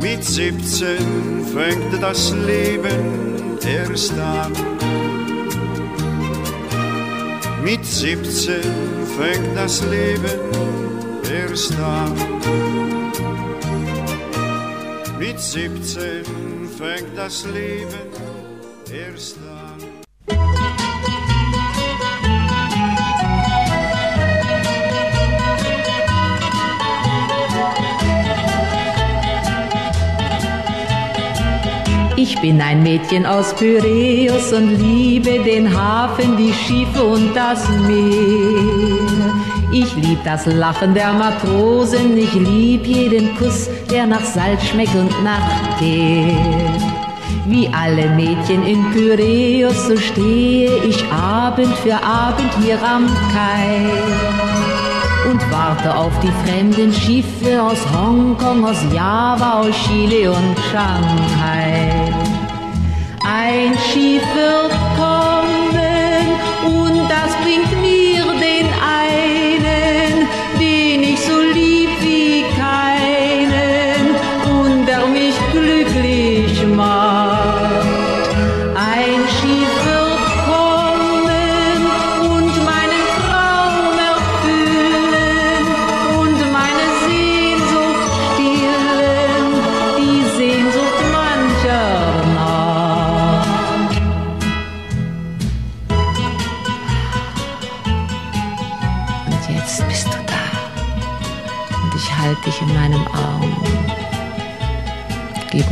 Mit 0.00 0.22
17 0.24 1.44
fängt 1.52 2.02
das 2.02 2.32
Leben 2.46 3.58
erst 3.66 4.12
an. 4.12 4.52
Mit 7.64 7.84
17 7.84 8.62
fängt 9.18 9.56
das 9.56 9.82
Leben 9.82 10.38
erst 11.28 11.74
an. 11.80 12.87
Mit 15.38 15.44
17 15.44 16.24
fängt 16.76 17.16
das 17.16 17.44
Leben 17.44 18.10
erst 18.90 19.36
an. 19.38 19.47
Ich 32.30 32.38
bin 32.42 32.60
ein 32.60 32.82
Mädchen 32.82 33.24
aus 33.24 33.54
Pyräus 33.54 34.52
und 34.52 34.76
liebe 34.76 35.42
den 35.44 35.66
Hafen, 35.74 36.36
die 36.36 36.52
Schiffe 36.52 37.02
und 37.02 37.34
das 37.34 37.66
Meer. 37.86 39.32
Ich 39.72 39.94
lieb 39.96 40.18
das 40.24 40.44
Lachen 40.44 40.92
der 40.92 41.14
Matrosen, 41.14 42.18
ich 42.18 42.34
lieb 42.34 42.86
jeden 42.86 43.34
Kuss, 43.38 43.70
der 43.90 44.06
nach 44.06 44.22
Salz 44.22 44.62
schmeckt 44.66 44.94
und 44.94 45.10
nach 45.24 45.78
Tee. 45.78 46.36
Wie 47.46 47.66
alle 47.68 48.10
Mädchen 48.10 48.62
in 48.66 48.84
Pyräus, 48.92 49.86
so 49.86 49.96
stehe 49.96 50.84
ich 50.84 51.02
Abend 51.10 51.74
für 51.78 51.96
Abend 51.96 52.52
hier 52.62 52.78
am 52.82 53.06
Kai 53.32 53.90
und 55.30 55.40
warte 55.50 55.96
auf 55.96 56.12
die 56.20 56.32
fremden 56.44 56.92
Schiffe 56.92 57.62
aus 57.62 57.78
Hongkong, 57.94 58.66
aus 58.66 58.84
Java, 58.92 59.60
aus 59.60 59.74
Chile 59.86 60.30
und 60.30 60.56
Shanghai. 60.70 62.07
Ein 63.40 63.78
Schiff 63.78 64.24
wird 64.34 64.87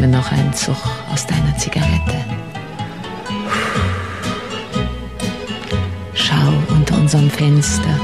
Mir 0.06 0.18
noch 0.18 0.30
einen 0.30 0.52
Zug 0.52 0.76
aus 1.12 1.26
deiner 1.26 1.56
Zigarette. 1.58 2.24
Schau 6.14 6.52
unter 6.68 6.96
unserem 6.96 7.28
Fenster, 7.28 7.98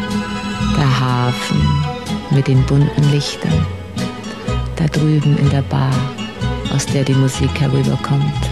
der 0.77 1.01
Hafen 1.01 1.61
mit 2.31 2.49
den 2.49 2.61
bunten 2.65 3.09
Lichtern. 3.13 3.65
Da 4.75 4.87
drüben 4.89 5.39
in 5.39 5.49
der 5.51 5.63
Bar, 5.63 5.95
aus 6.75 6.87
der 6.87 7.05
die 7.05 7.15
Musik 7.15 7.61
herüberkommt, 7.61 8.51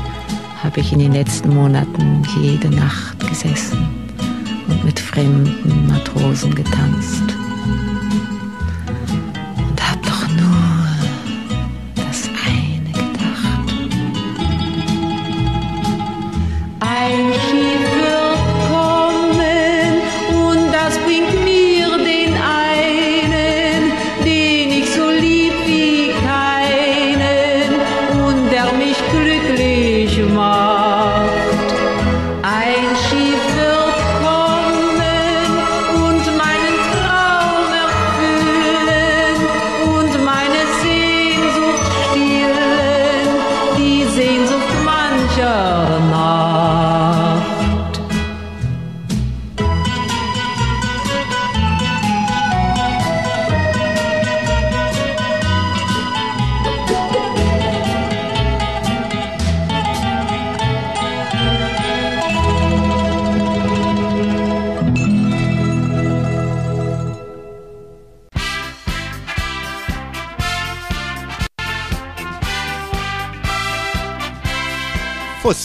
habe 0.63 0.79
ich 0.79 0.93
in 0.93 1.01
den 1.01 1.13
letzten 1.13 1.53
Monaten 1.53 2.23
jede 2.41 2.71
Nacht 2.71 3.19
gesessen 3.29 3.89
und 4.69 4.85
mit 4.85 5.01
fremden 5.01 5.89
Matrosen 5.89 6.55
getanzt. 6.55 7.30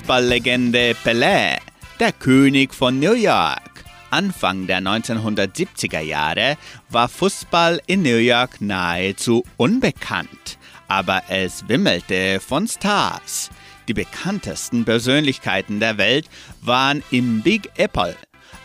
Fußballlegende 0.06 0.96
Pelé, 1.04 1.58
der 2.00 2.12
König 2.12 2.76
von 2.76 3.00
New 3.00 3.14
York. 3.14 3.84
Anfang 4.12 4.68
der 4.68 4.80
1970er 4.80 6.02
Jahre 6.02 6.58
war 6.90 7.10
Fußball 7.10 7.82
in 7.88 8.04
New 8.04 8.18
York 8.18 8.62
nahezu 8.62 9.44
unbekannt, 9.58 10.60
aber 10.88 11.24
es 11.30 11.68
wimmelte 11.68 12.40
von 12.40 12.68
Stars. 12.68 13.50
Die 13.88 13.96
bekanntesten 13.96 14.86
Persönlichkeiten 14.86 15.80
der 15.80 15.98
Welt 15.98 16.30
waren 16.62 17.02
im 17.10 17.42
Big 17.42 17.72
Apple. 17.78 18.16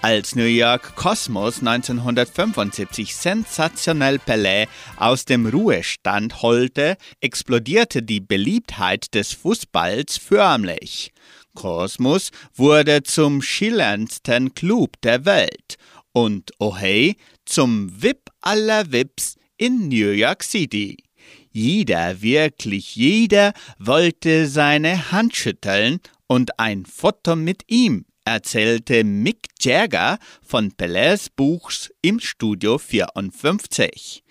Als 0.03 0.35
New 0.35 0.45
York 0.45 0.95
Cosmos 0.95 1.61
1975 1.61 3.15
sensationell 3.15 4.17
Pelé 4.17 4.67
aus 4.97 5.25
dem 5.25 5.47
Ruhestand 5.47 6.43
holte, 6.43 6.99
explodierte 7.23 8.03
die 8.03 8.21
Beliebtheit 8.21 9.15
des 9.15 9.33
Fußballs 9.33 10.19
förmlich. 10.19 11.13
Cosmos 11.61 12.31
wurde 12.55 13.03
zum 13.03 13.43
schillerndsten 13.43 14.55
Club 14.55 14.99
der 15.03 15.27
Welt 15.27 15.77
und 16.13 16.53
oh 16.59 16.75
hey, 16.75 17.19
zum 17.45 18.03
VIP 18.03 18.31
aller 18.41 18.91
VIPs 18.91 19.37
in 19.59 19.89
New 19.89 20.11
York 20.11 20.43
City. 20.43 20.97
Jeder, 21.53 22.23
wirklich 22.23 22.97
jeder, 22.97 23.53
wollte 23.79 24.47
seine 24.47 25.13
Hand 25.13 25.37
schütteln 25.37 26.01
und 26.27 26.59
ein 26.59 26.87
Foto 26.87 27.37
mit 27.37 27.65
ihm 27.67 28.07
erzählte 28.25 29.05
Mick 29.05 29.49
Jagger 29.61 30.19
von 30.41 30.73
Pelés 30.73 31.29
Buchs 31.37 31.91
im 32.01 32.21
Studio 32.21 32.79
54. 32.79 34.23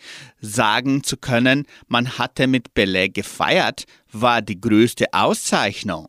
Sagen 0.41 1.03
zu 1.03 1.15
können, 1.17 1.67
man 1.87 2.17
hatte 2.17 2.47
mit 2.47 2.69
Pelé 2.73 3.13
gefeiert, 3.13 3.83
war 4.11 4.41
die 4.41 4.59
größte 4.59 5.13
Auszeichnung. 5.13 6.07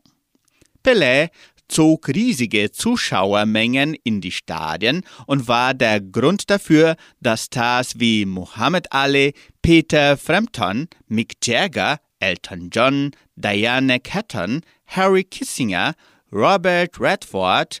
Pelé 0.83 1.29
zog 1.67 2.09
riesige 2.09 2.71
Zuschauermengen 2.71 3.95
in 4.03 4.21
die 4.21 4.31
Stadien 4.31 5.03
und 5.25 5.47
war 5.47 5.73
der 5.73 6.01
Grund 6.01 6.49
dafür, 6.49 6.95
dass 7.21 7.45
Stars 7.45 7.99
wie 7.99 8.25
Muhammad 8.25 8.91
Ali, 8.91 9.33
Peter 9.61 10.17
Frampton, 10.17 10.87
Mick 11.07 11.35
Jagger, 11.43 11.99
Elton 12.19 12.69
John, 12.71 13.11
Diana 13.35 13.99
Catton, 13.99 14.61
Harry 14.85 15.23
Kissinger 15.23 15.95
Robert 16.31 16.99
Redford, 16.99 17.79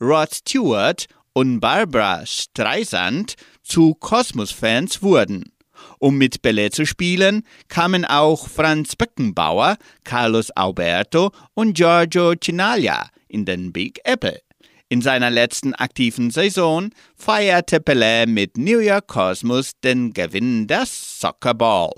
Rod 0.00 0.32
Stewart 0.32 1.06
und 1.32 1.60
Barbara 1.60 2.24
Streisand 2.26 3.34
zu 3.62 3.94
Kosmos-Fans 3.94 5.02
wurden. 5.02 5.52
Um 5.98 6.16
mit 6.16 6.42
Pelé 6.42 6.70
zu 6.70 6.86
spielen, 6.86 7.42
kamen 7.68 8.04
auch 8.04 8.48
Franz 8.48 8.96
Beckenbauer, 8.96 9.76
Carlos 10.04 10.50
Alberto 10.50 11.32
und 11.54 11.74
Giorgio 11.74 12.34
Chinaglia 12.40 13.08
in 13.28 13.44
den 13.44 13.72
Big 13.72 14.00
Apple. 14.04 14.40
In 14.88 15.02
seiner 15.02 15.30
letzten 15.30 15.74
aktiven 15.74 16.30
Saison 16.30 16.90
feierte 17.16 17.78
Pelé 17.78 18.26
mit 18.26 18.56
New 18.56 18.78
York 18.78 19.08
Cosmos 19.08 19.72
den 19.82 20.12
Gewinn 20.12 20.66
des 20.66 21.20
Soccer 21.20 21.54
Ball. 21.54 21.92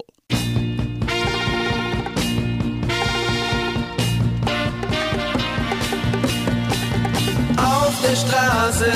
der 8.11 8.17
Straße 8.17 8.93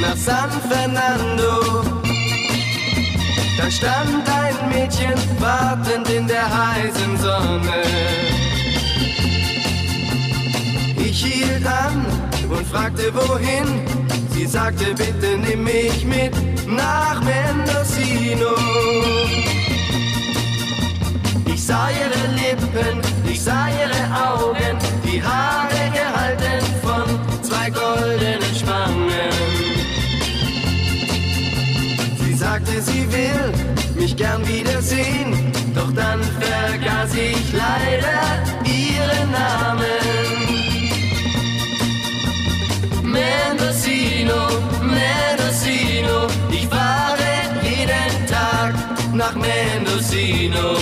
nach 0.00 0.16
San 0.16 0.50
Fernando. 0.68 2.01
Da 3.62 3.70
stand 3.70 4.28
ein 4.28 4.68
Mädchen 4.70 5.14
wartend 5.38 6.10
in 6.10 6.26
der 6.26 6.42
heißen 6.42 7.16
Sonne. 7.16 7.82
Ich 10.96 11.24
hielt 11.24 11.64
an 11.64 12.04
und 12.50 12.66
fragte 12.66 13.14
wohin. 13.14 13.86
Sie 14.30 14.46
sagte, 14.46 14.86
bitte 14.94 15.38
nimm 15.38 15.62
mich 15.62 16.04
mit 16.04 16.34
nach 16.66 17.22
Mendocino. 17.22 18.56
Ich 21.46 21.64
sah 21.64 21.88
ihre 21.90 22.34
Lippen, 22.34 23.00
ich 23.30 23.40
sah 23.40 23.68
ihre 23.68 24.02
Augen, 24.28 24.76
die 25.04 25.22
Haare 25.22 25.88
gehalten 25.92 26.64
von 26.82 27.04
zwei 27.44 27.70
goldenen 27.70 28.41
Sie 32.84 33.06
will 33.12 33.52
mich 33.94 34.16
gern 34.16 34.46
wiedersehen, 34.46 35.52
doch 35.74 35.92
dann 35.92 36.20
vergaß 36.22 37.14
ich 37.14 37.52
leider 37.52 38.42
ihren 38.64 39.30
Namen. 39.30 39.82
Mendocino, 43.02 44.40
Mendocino, 44.98 46.26
ich 46.50 46.66
fahre 46.66 47.32
jeden 47.62 48.26
Tag 48.26 48.74
nach 49.14 49.34
Mendocino. 49.34 50.76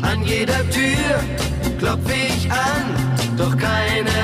An 0.00 0.24
jeder 0.24 0.62
Tür 0.70 1.20
klopf 1.78 2.08
ich 2.10 2.50
an, 2.50 2.84
doch 3.36 3.56
keiner 3.56 4.15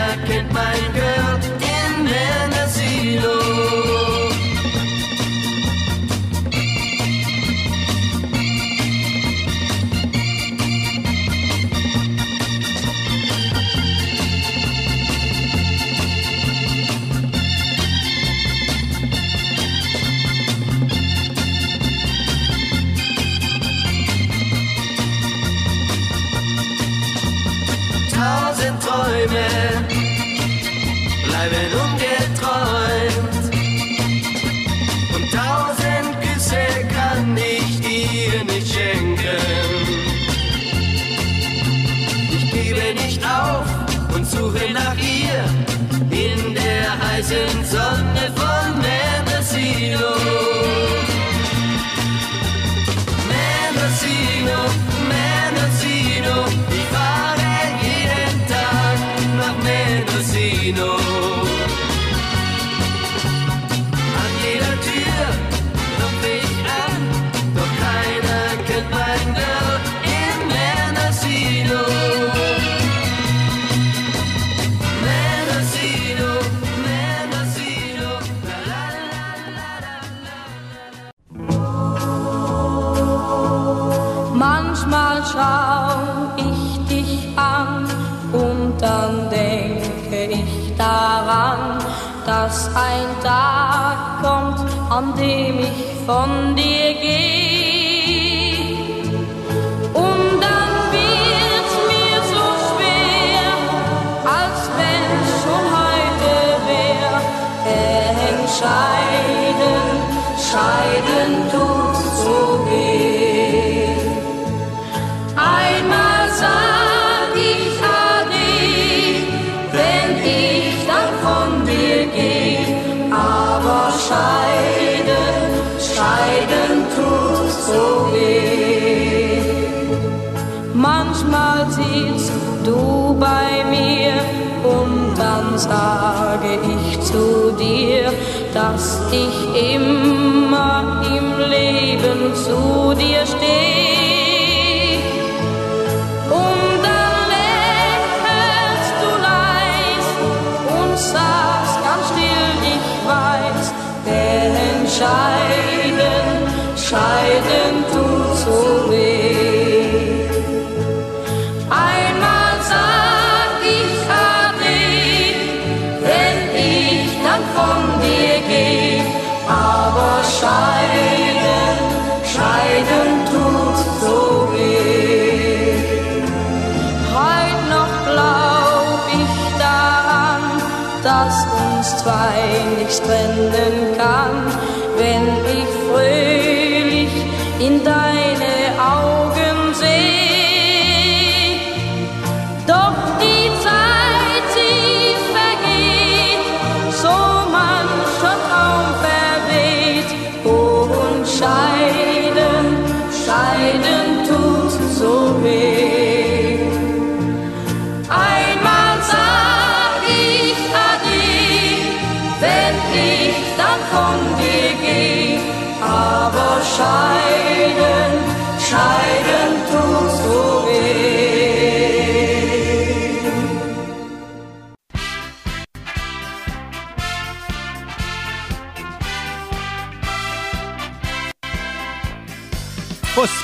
dass 139.12 139.20
ich 139.20 139.74
immer 139.74 141.02
im 141.06 141.50
Leben 141.50 142.34
zu 142.34 142.94
dir 142.94 143.26
stehe. 143.26 143.91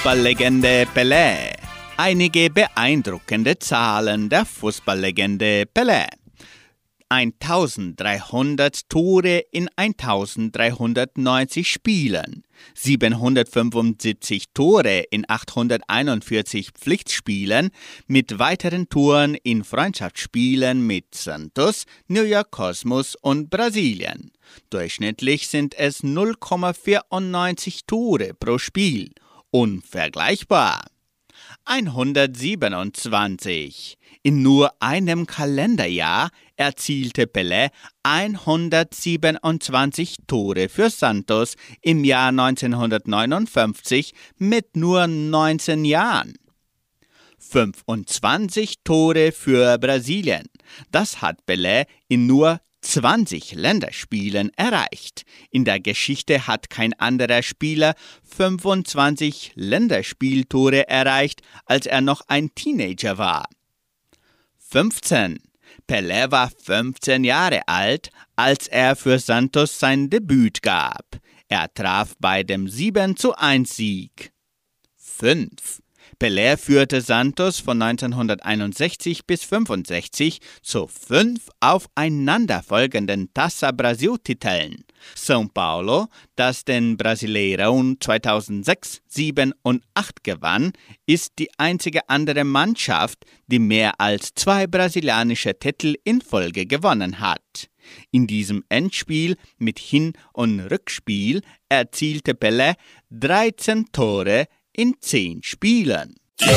Fußballlegende 0.09 0.87
Pelé. 0.95 1.53
Einige 1.99 2.49
beeindruckende 2.49 3.59
Zahlen 3.59 4.31
der 4.31 4.47
Fußballlegende 4.47 5.65
Pelé. 5.75 6.07
1300 7.11 8.89
Tore 8.89 9.45
in 9.53 9.69
1390 9.77 11.69
Spielen, 11.71 12.43
775 12.75 14.45
Tore 14.55 15.05
in 15.11 15.27
841 15.29 16.71
Pflichtspielen 16.71 17.69
mit 18.07 18.39
weiteren 18.39 18.89
Toren 18.89 19.35
in 19.35 19.63
Freundschaftsspielen 19.63 20.87
mit 20.87 21.15
Santos, 21.15 21.85
New 22.07 22.25
York 22.25 22.51
Cosmos 22.51 23.15
und 23.15 23.51
Brasilien. 23.51 24.33
Durchschnittlich 24.71 25.49
sind 25.49 25.75
es 25.79 26.03
0,94 26.03 27.81
Tore 27.87 28.33
pro 28.33 28.57
Spiel. 28.57 29.11
Unvergleichbar. 29.51 30.85
127. 31.65 33.97
In 34.23 34.43
nur 34.43 34.71
einem 34.81 35.27
Kalenderjahr 35.27 36.29
erzielte 36.57 37.25
Pelé 37.25 37.71
127 38.03 40.17
Tore 40.27 40.69
für 40.69 40.91
Santos 40.91 41.55
im 41.81 42.05
Jahr 42.05 42.29
1959 42.29 44.13
mit 44.37 44.77
nur 44.77 45.07
19 45.07 45.87
Jahren. 45.87 46.35
25 47.39 48.81
Tore 48.85 49.33
für 49.33 49.79
Brasilien. 49.79 50.45
Das 50.91 51.23
hat 51.23 51.39
Pelé 51.47 51.87
in 52.09 52.27
nur 52.27 52.61
20 52.81 53.55
Länderspielen 53.55 54.51
erreicht. 54.57 55.23
In 55.51 55.65
der 55.65 55.81
Geschichte 55.81 56.47
hat 56.47 56.71
kein 56.71 56.95
anderer 56.95 57.43
Spieler 57.43 57.95
25 58.25 59.53
Länderspieltore 59.55 60.89
erreicht, 60.89 61.43
als 61.67 61.87
er 61.87 62.01
noch 62.01 62.23
ein 62.29 62.55
Teenager 62.55 63.19
war. 63.19 63.49
15. 64.59 65.39
Pelé 65.87 66.31
war 66.31 66.51
15 66.51 67.25
Jahre 67.25 67.67
alt, 67.67 68.11
als 68.37 68.69
er 68.69 68.95
für 68.97 69.19
Santos 69.19 69.79
sein 69.79 70.11
Debüt 70.11 70.63
gab. 70.63 71.19
Er 71.49 71.73
traf 71.73 72.15
bei 72.19 72.43
dem 72.43 72.69
7 72.69 73.17
zu 73.17 73.35
1 73.35 73.75
Sieg. 73.75 74.33
5. 74.97 75.81
Pelé 76.19 76.57
führte 76.57 77.01
Santos 77.01 77.61
von 77.61 77.81
1961 77.81 79.25
bis 79.25 79.45
65 79.45 80.41
zu 80.63 80.89
fünf 80.89 81.49
aufeinanderfolgenden 81.61 83.33
Taça 83.33 83.71
Brasil-Titeln. 83.71 84.85
São 85.15 85.49
Paulo, 85.49 86.09
das 86.35 86.65
den 86.65 86.97
Brasileirão 86.97 88.01
2006, 88.01 89.01
7 89.07 89.55
und 89.63 89.85
8 89.95 90.25
gewann, 90.25 90.73
ist 91.07 91.35
die 91.39 91.51
einzige 91.57 92.09
andere 92.09 92.43
Mannschaft, 92.43 93.25
die 93.47 93.61
mehr 93.61 94.01
als 94.01 94.35
zwei 94.35 94.67
brasilianische 94.67 95.57
Titel 95.57 95.95
in 96.03 96.21
Folge 96.21 96.67
gewonnen 96.67 97.21
hat. 97.21 97.71
In 98.11 98.27
diesem 98.27 98.65
Endspiel 98.69 99.37
mit 99.59 99.79
Hin- 99.79 100.15
und 100.33 100.61
Rückspiel 100.61 101.43
erzielte 101.69 102.33
Pelé 102.33 102.75
13 103.11 103.87
Tore 103.93 104.49
in 104.79 104.95
10 105.01 105.43
Spielen. 105.43 106.15
Ob 106.41 106.49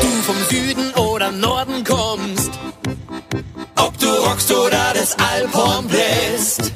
du 0.00 0.08
vom 0.26 0.36
Süden 0.50 0.90
oder 0.94 1.30
Norden 1.30 1.84
kommst, 1.84 2.50
ob 3.76 3.96
du 4.00 4.08
rockst 4.08 4.50
oder 4.50 4.92
das 4.92 5.16
Alphorn 5.20 5.86
bläst, 5.86 6.72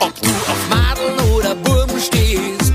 ob 0.00 0.20
du 0.20 0.30
auf 0.30 0.68
Madeln 0.68 1.20
oder 1.36 1.54
Burgen 1.54 2.00
stehst, 2.00 2.72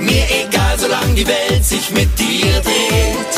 mir 0.00 0.24
egal, 0.44 0.76
solange 0.76 1.14
die 1.14 1.26
Welt 1.28 1.64
sich 1.64 1.88
mit 1.92 2.18
dir 2.18 2.60
dreht. 2.62 3.29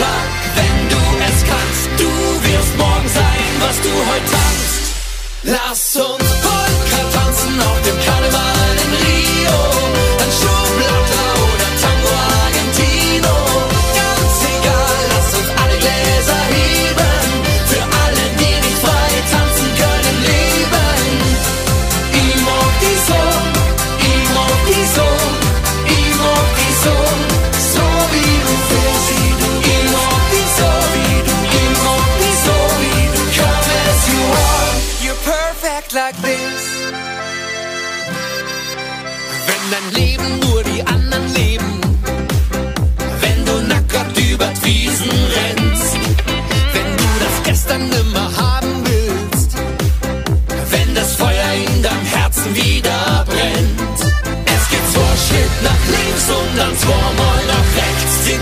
Herzschlag, 0.00 0.28
wenn 0.54 0.88
du 0.88 0.96
es 1.24 1.44
kannst. 1.44 1.88
Du 1.98 2.08
wirst 2.48 2.78
morgen 2.78 3.08
sein, 3.08 3.50
was 3.60 3.80
du 3.80 3.90
heute 4.10 4.30
tanzt. 4.30 4.92
Lass 5.42 5.96
uns 5.96 6.59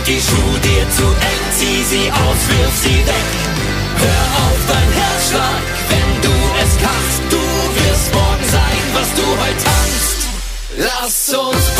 die 0.08 0.20
Schuhe 0.20 0.58
dir 0.60 0.86
zu 0.90 1.04
eng, 1.04 1.44
zieh 1.52 1.82
sie 1.84 2.10
aus, 2.10 2.40
wirf 2.48 2.76
sie 2.82 2.98
weg. 3.06 3.28
Hör 4.02 4.26
auf 4.46 4.60
dein 4.66 4.90
Herzschlag, 5.00 5.62
wenn 5.90 6.10
du 6.22 6.34
es 6.62 6.72
kannst. 6.84 7.20
Du 7.28 7.42
wirst 7.78 8.14
morgen 8.14 8.46
sein, 8.50 8.80
was 8.94 9.08
du 9.18 9.26
heute 9.42 9.64
tanzt. 9.64 10.20
Lass 10.78 11.28
uns 11.28 11.77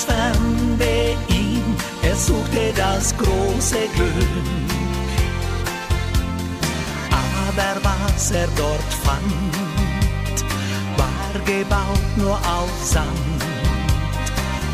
das 0.00 0.04
fernde 0.04 1.16
ihn, 1.28 1.76
er 2.02 2.16
suchte 2.16 2.72
das 2.76 3.14
große 3.16 3.88
Glück. 3.94 4.46
Aber 7.10 7.80
was 7.82 8.30
er 8.30 8.48
dort 8.56 8.92
fand, 9.04 9.54
war 10.96 11.40
gebaut 11.44 12.16
nur 12.16 12.36
auf 12.36 12.70
Sand. 12.82 13.08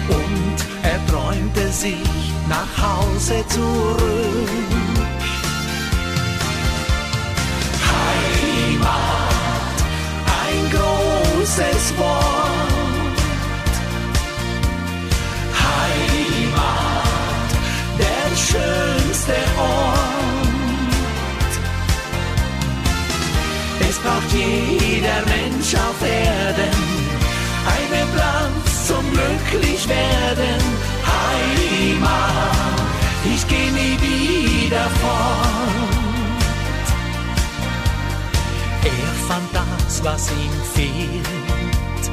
Und 0.08 0.58
er 0.82 1.04
träumte 1.06 1.72
sich 1.72 2.32
nach 2.48 2.70
Hause 2.76 3.44
zurück. 3.48 4.48
Heimat, 7.88 8.88
ein 10.44 10.70
großes 10.70 11.98
Wort 11.98 12.55
schönste 18.37 19.34
Ort. 19.59 19.97
Es 23.89 23.99
braucht 23.99 24.30
jeder 24.32 25.20
Mensch 25.26 25.74
auf 25.74 26.01
Erden 26.03 27.07
einen 27.74 28.09
Platz 28.14 28.87
zum 28.87 29.05
glücklich 29.12 29.89
werden. 29.89 30.61
Heimat, 31.11 32.80
ich 33.24 33.47
geh 33.49 33.70
nie 33.70 33.99
wieder 34.01 34.89
fort. 35.01 35.97
Er 38.84 39.12
fand 39.28 39.49
das, 39.53 40.05
was 40.05 40.30
ihm 40.30 40.57
fehlt, 40.74 42.05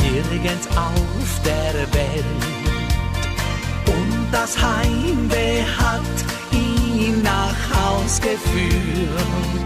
nirgends 0.00 0.66
auf 0.68 1.40
der 1.44 1.74
Welt 1.92 2.55
das 4.32 4.56
Heimweh 4.60 5.62
hat 5.62 6.00
ihn 6.52 7.22
nach 7.22 7.54
Haus 7.74 8.20
geführt. 8.20 9.56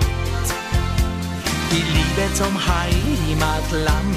Die 1.71 1.85
Liebe 1.97 2.35
zum 2.35 2.55
Heimatland 2.55 4.17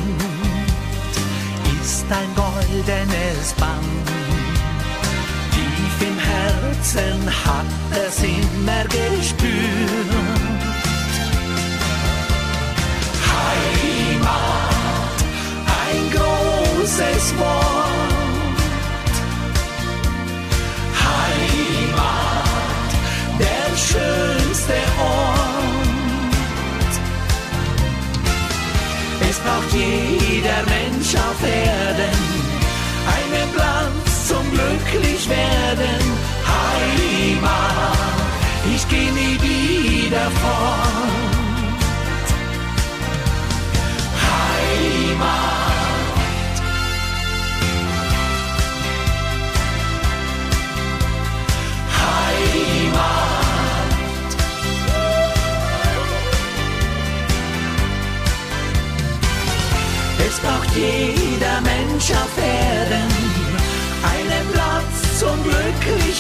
ist 1.82 2.06
ein 2.10 2.30
goldenes 2.36 3.54
Band. 3.60 4.08
Tief 5.52 6.08
im 6.08 6.18
Herzen 6.18 7.20
hat 7.46 7.66
es 8.08 8.24
immer 8.24 8.84
gespürt. 8.90 9.54
Heimat, 13.30 13.83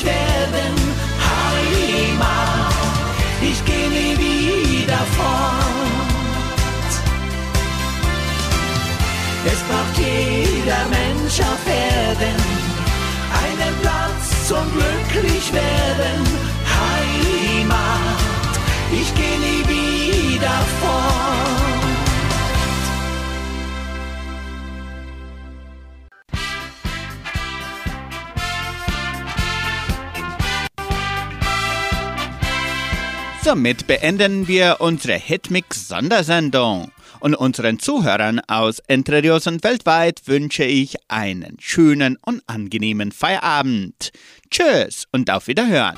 glücklich 0.04 0.06
werden. 0.06 0.76
Heimat, 1.30 2.74
ich 3.42 3.64
geh 3.66 3.88
nie 3.88 4.18
wieder 4.18 5.00
fort. 5.18 5.54
Es 9.46 9.60
braucht 9.64 9.98
jeder 9.98 10.86
Mensch 10.90 11.40
auf 11.40 11.68
Erden 11.68 12.40
einen 13.44 13.76
Platz 13.82 14.48
zum 14.48 14.66
glücklich 14.72 15.52
werden. 15.54 16.22
Heimat, 16.78 18.20
ich 18.92 19.14
geh 19.16 19.38
nie 19.38 19.64
wieder 19.68 20.60
fort. 20.82 21.63
Somit 33.44 33.88
beenden 33.88 34.48
wir 34.48 34.78
unsere 34.80 35.16
Hitmix-Sondersendung. 35.16 36.92
Und 37.20 37.36
unseren 37.36 37.78
Zuhörern 37.78 38.40
aus 38.48 38.80
Entre 38.88 39.22
Rios 39.22 39.48
und 39.48 39.66
weltweit 39.66 40.22
wünsche 40.28 40.64
ich 40.64 40.96
einen 41.10 41.58
schönen 41.60 42.18
und 42.26 42.42
angenehmen 42.48 43.12
Feierabend. 43.12 44.12
Tschüss 44.50 45.08
und 45.12 45.30
auf 45.30 45.48
Wiederhören. 45.48 45.98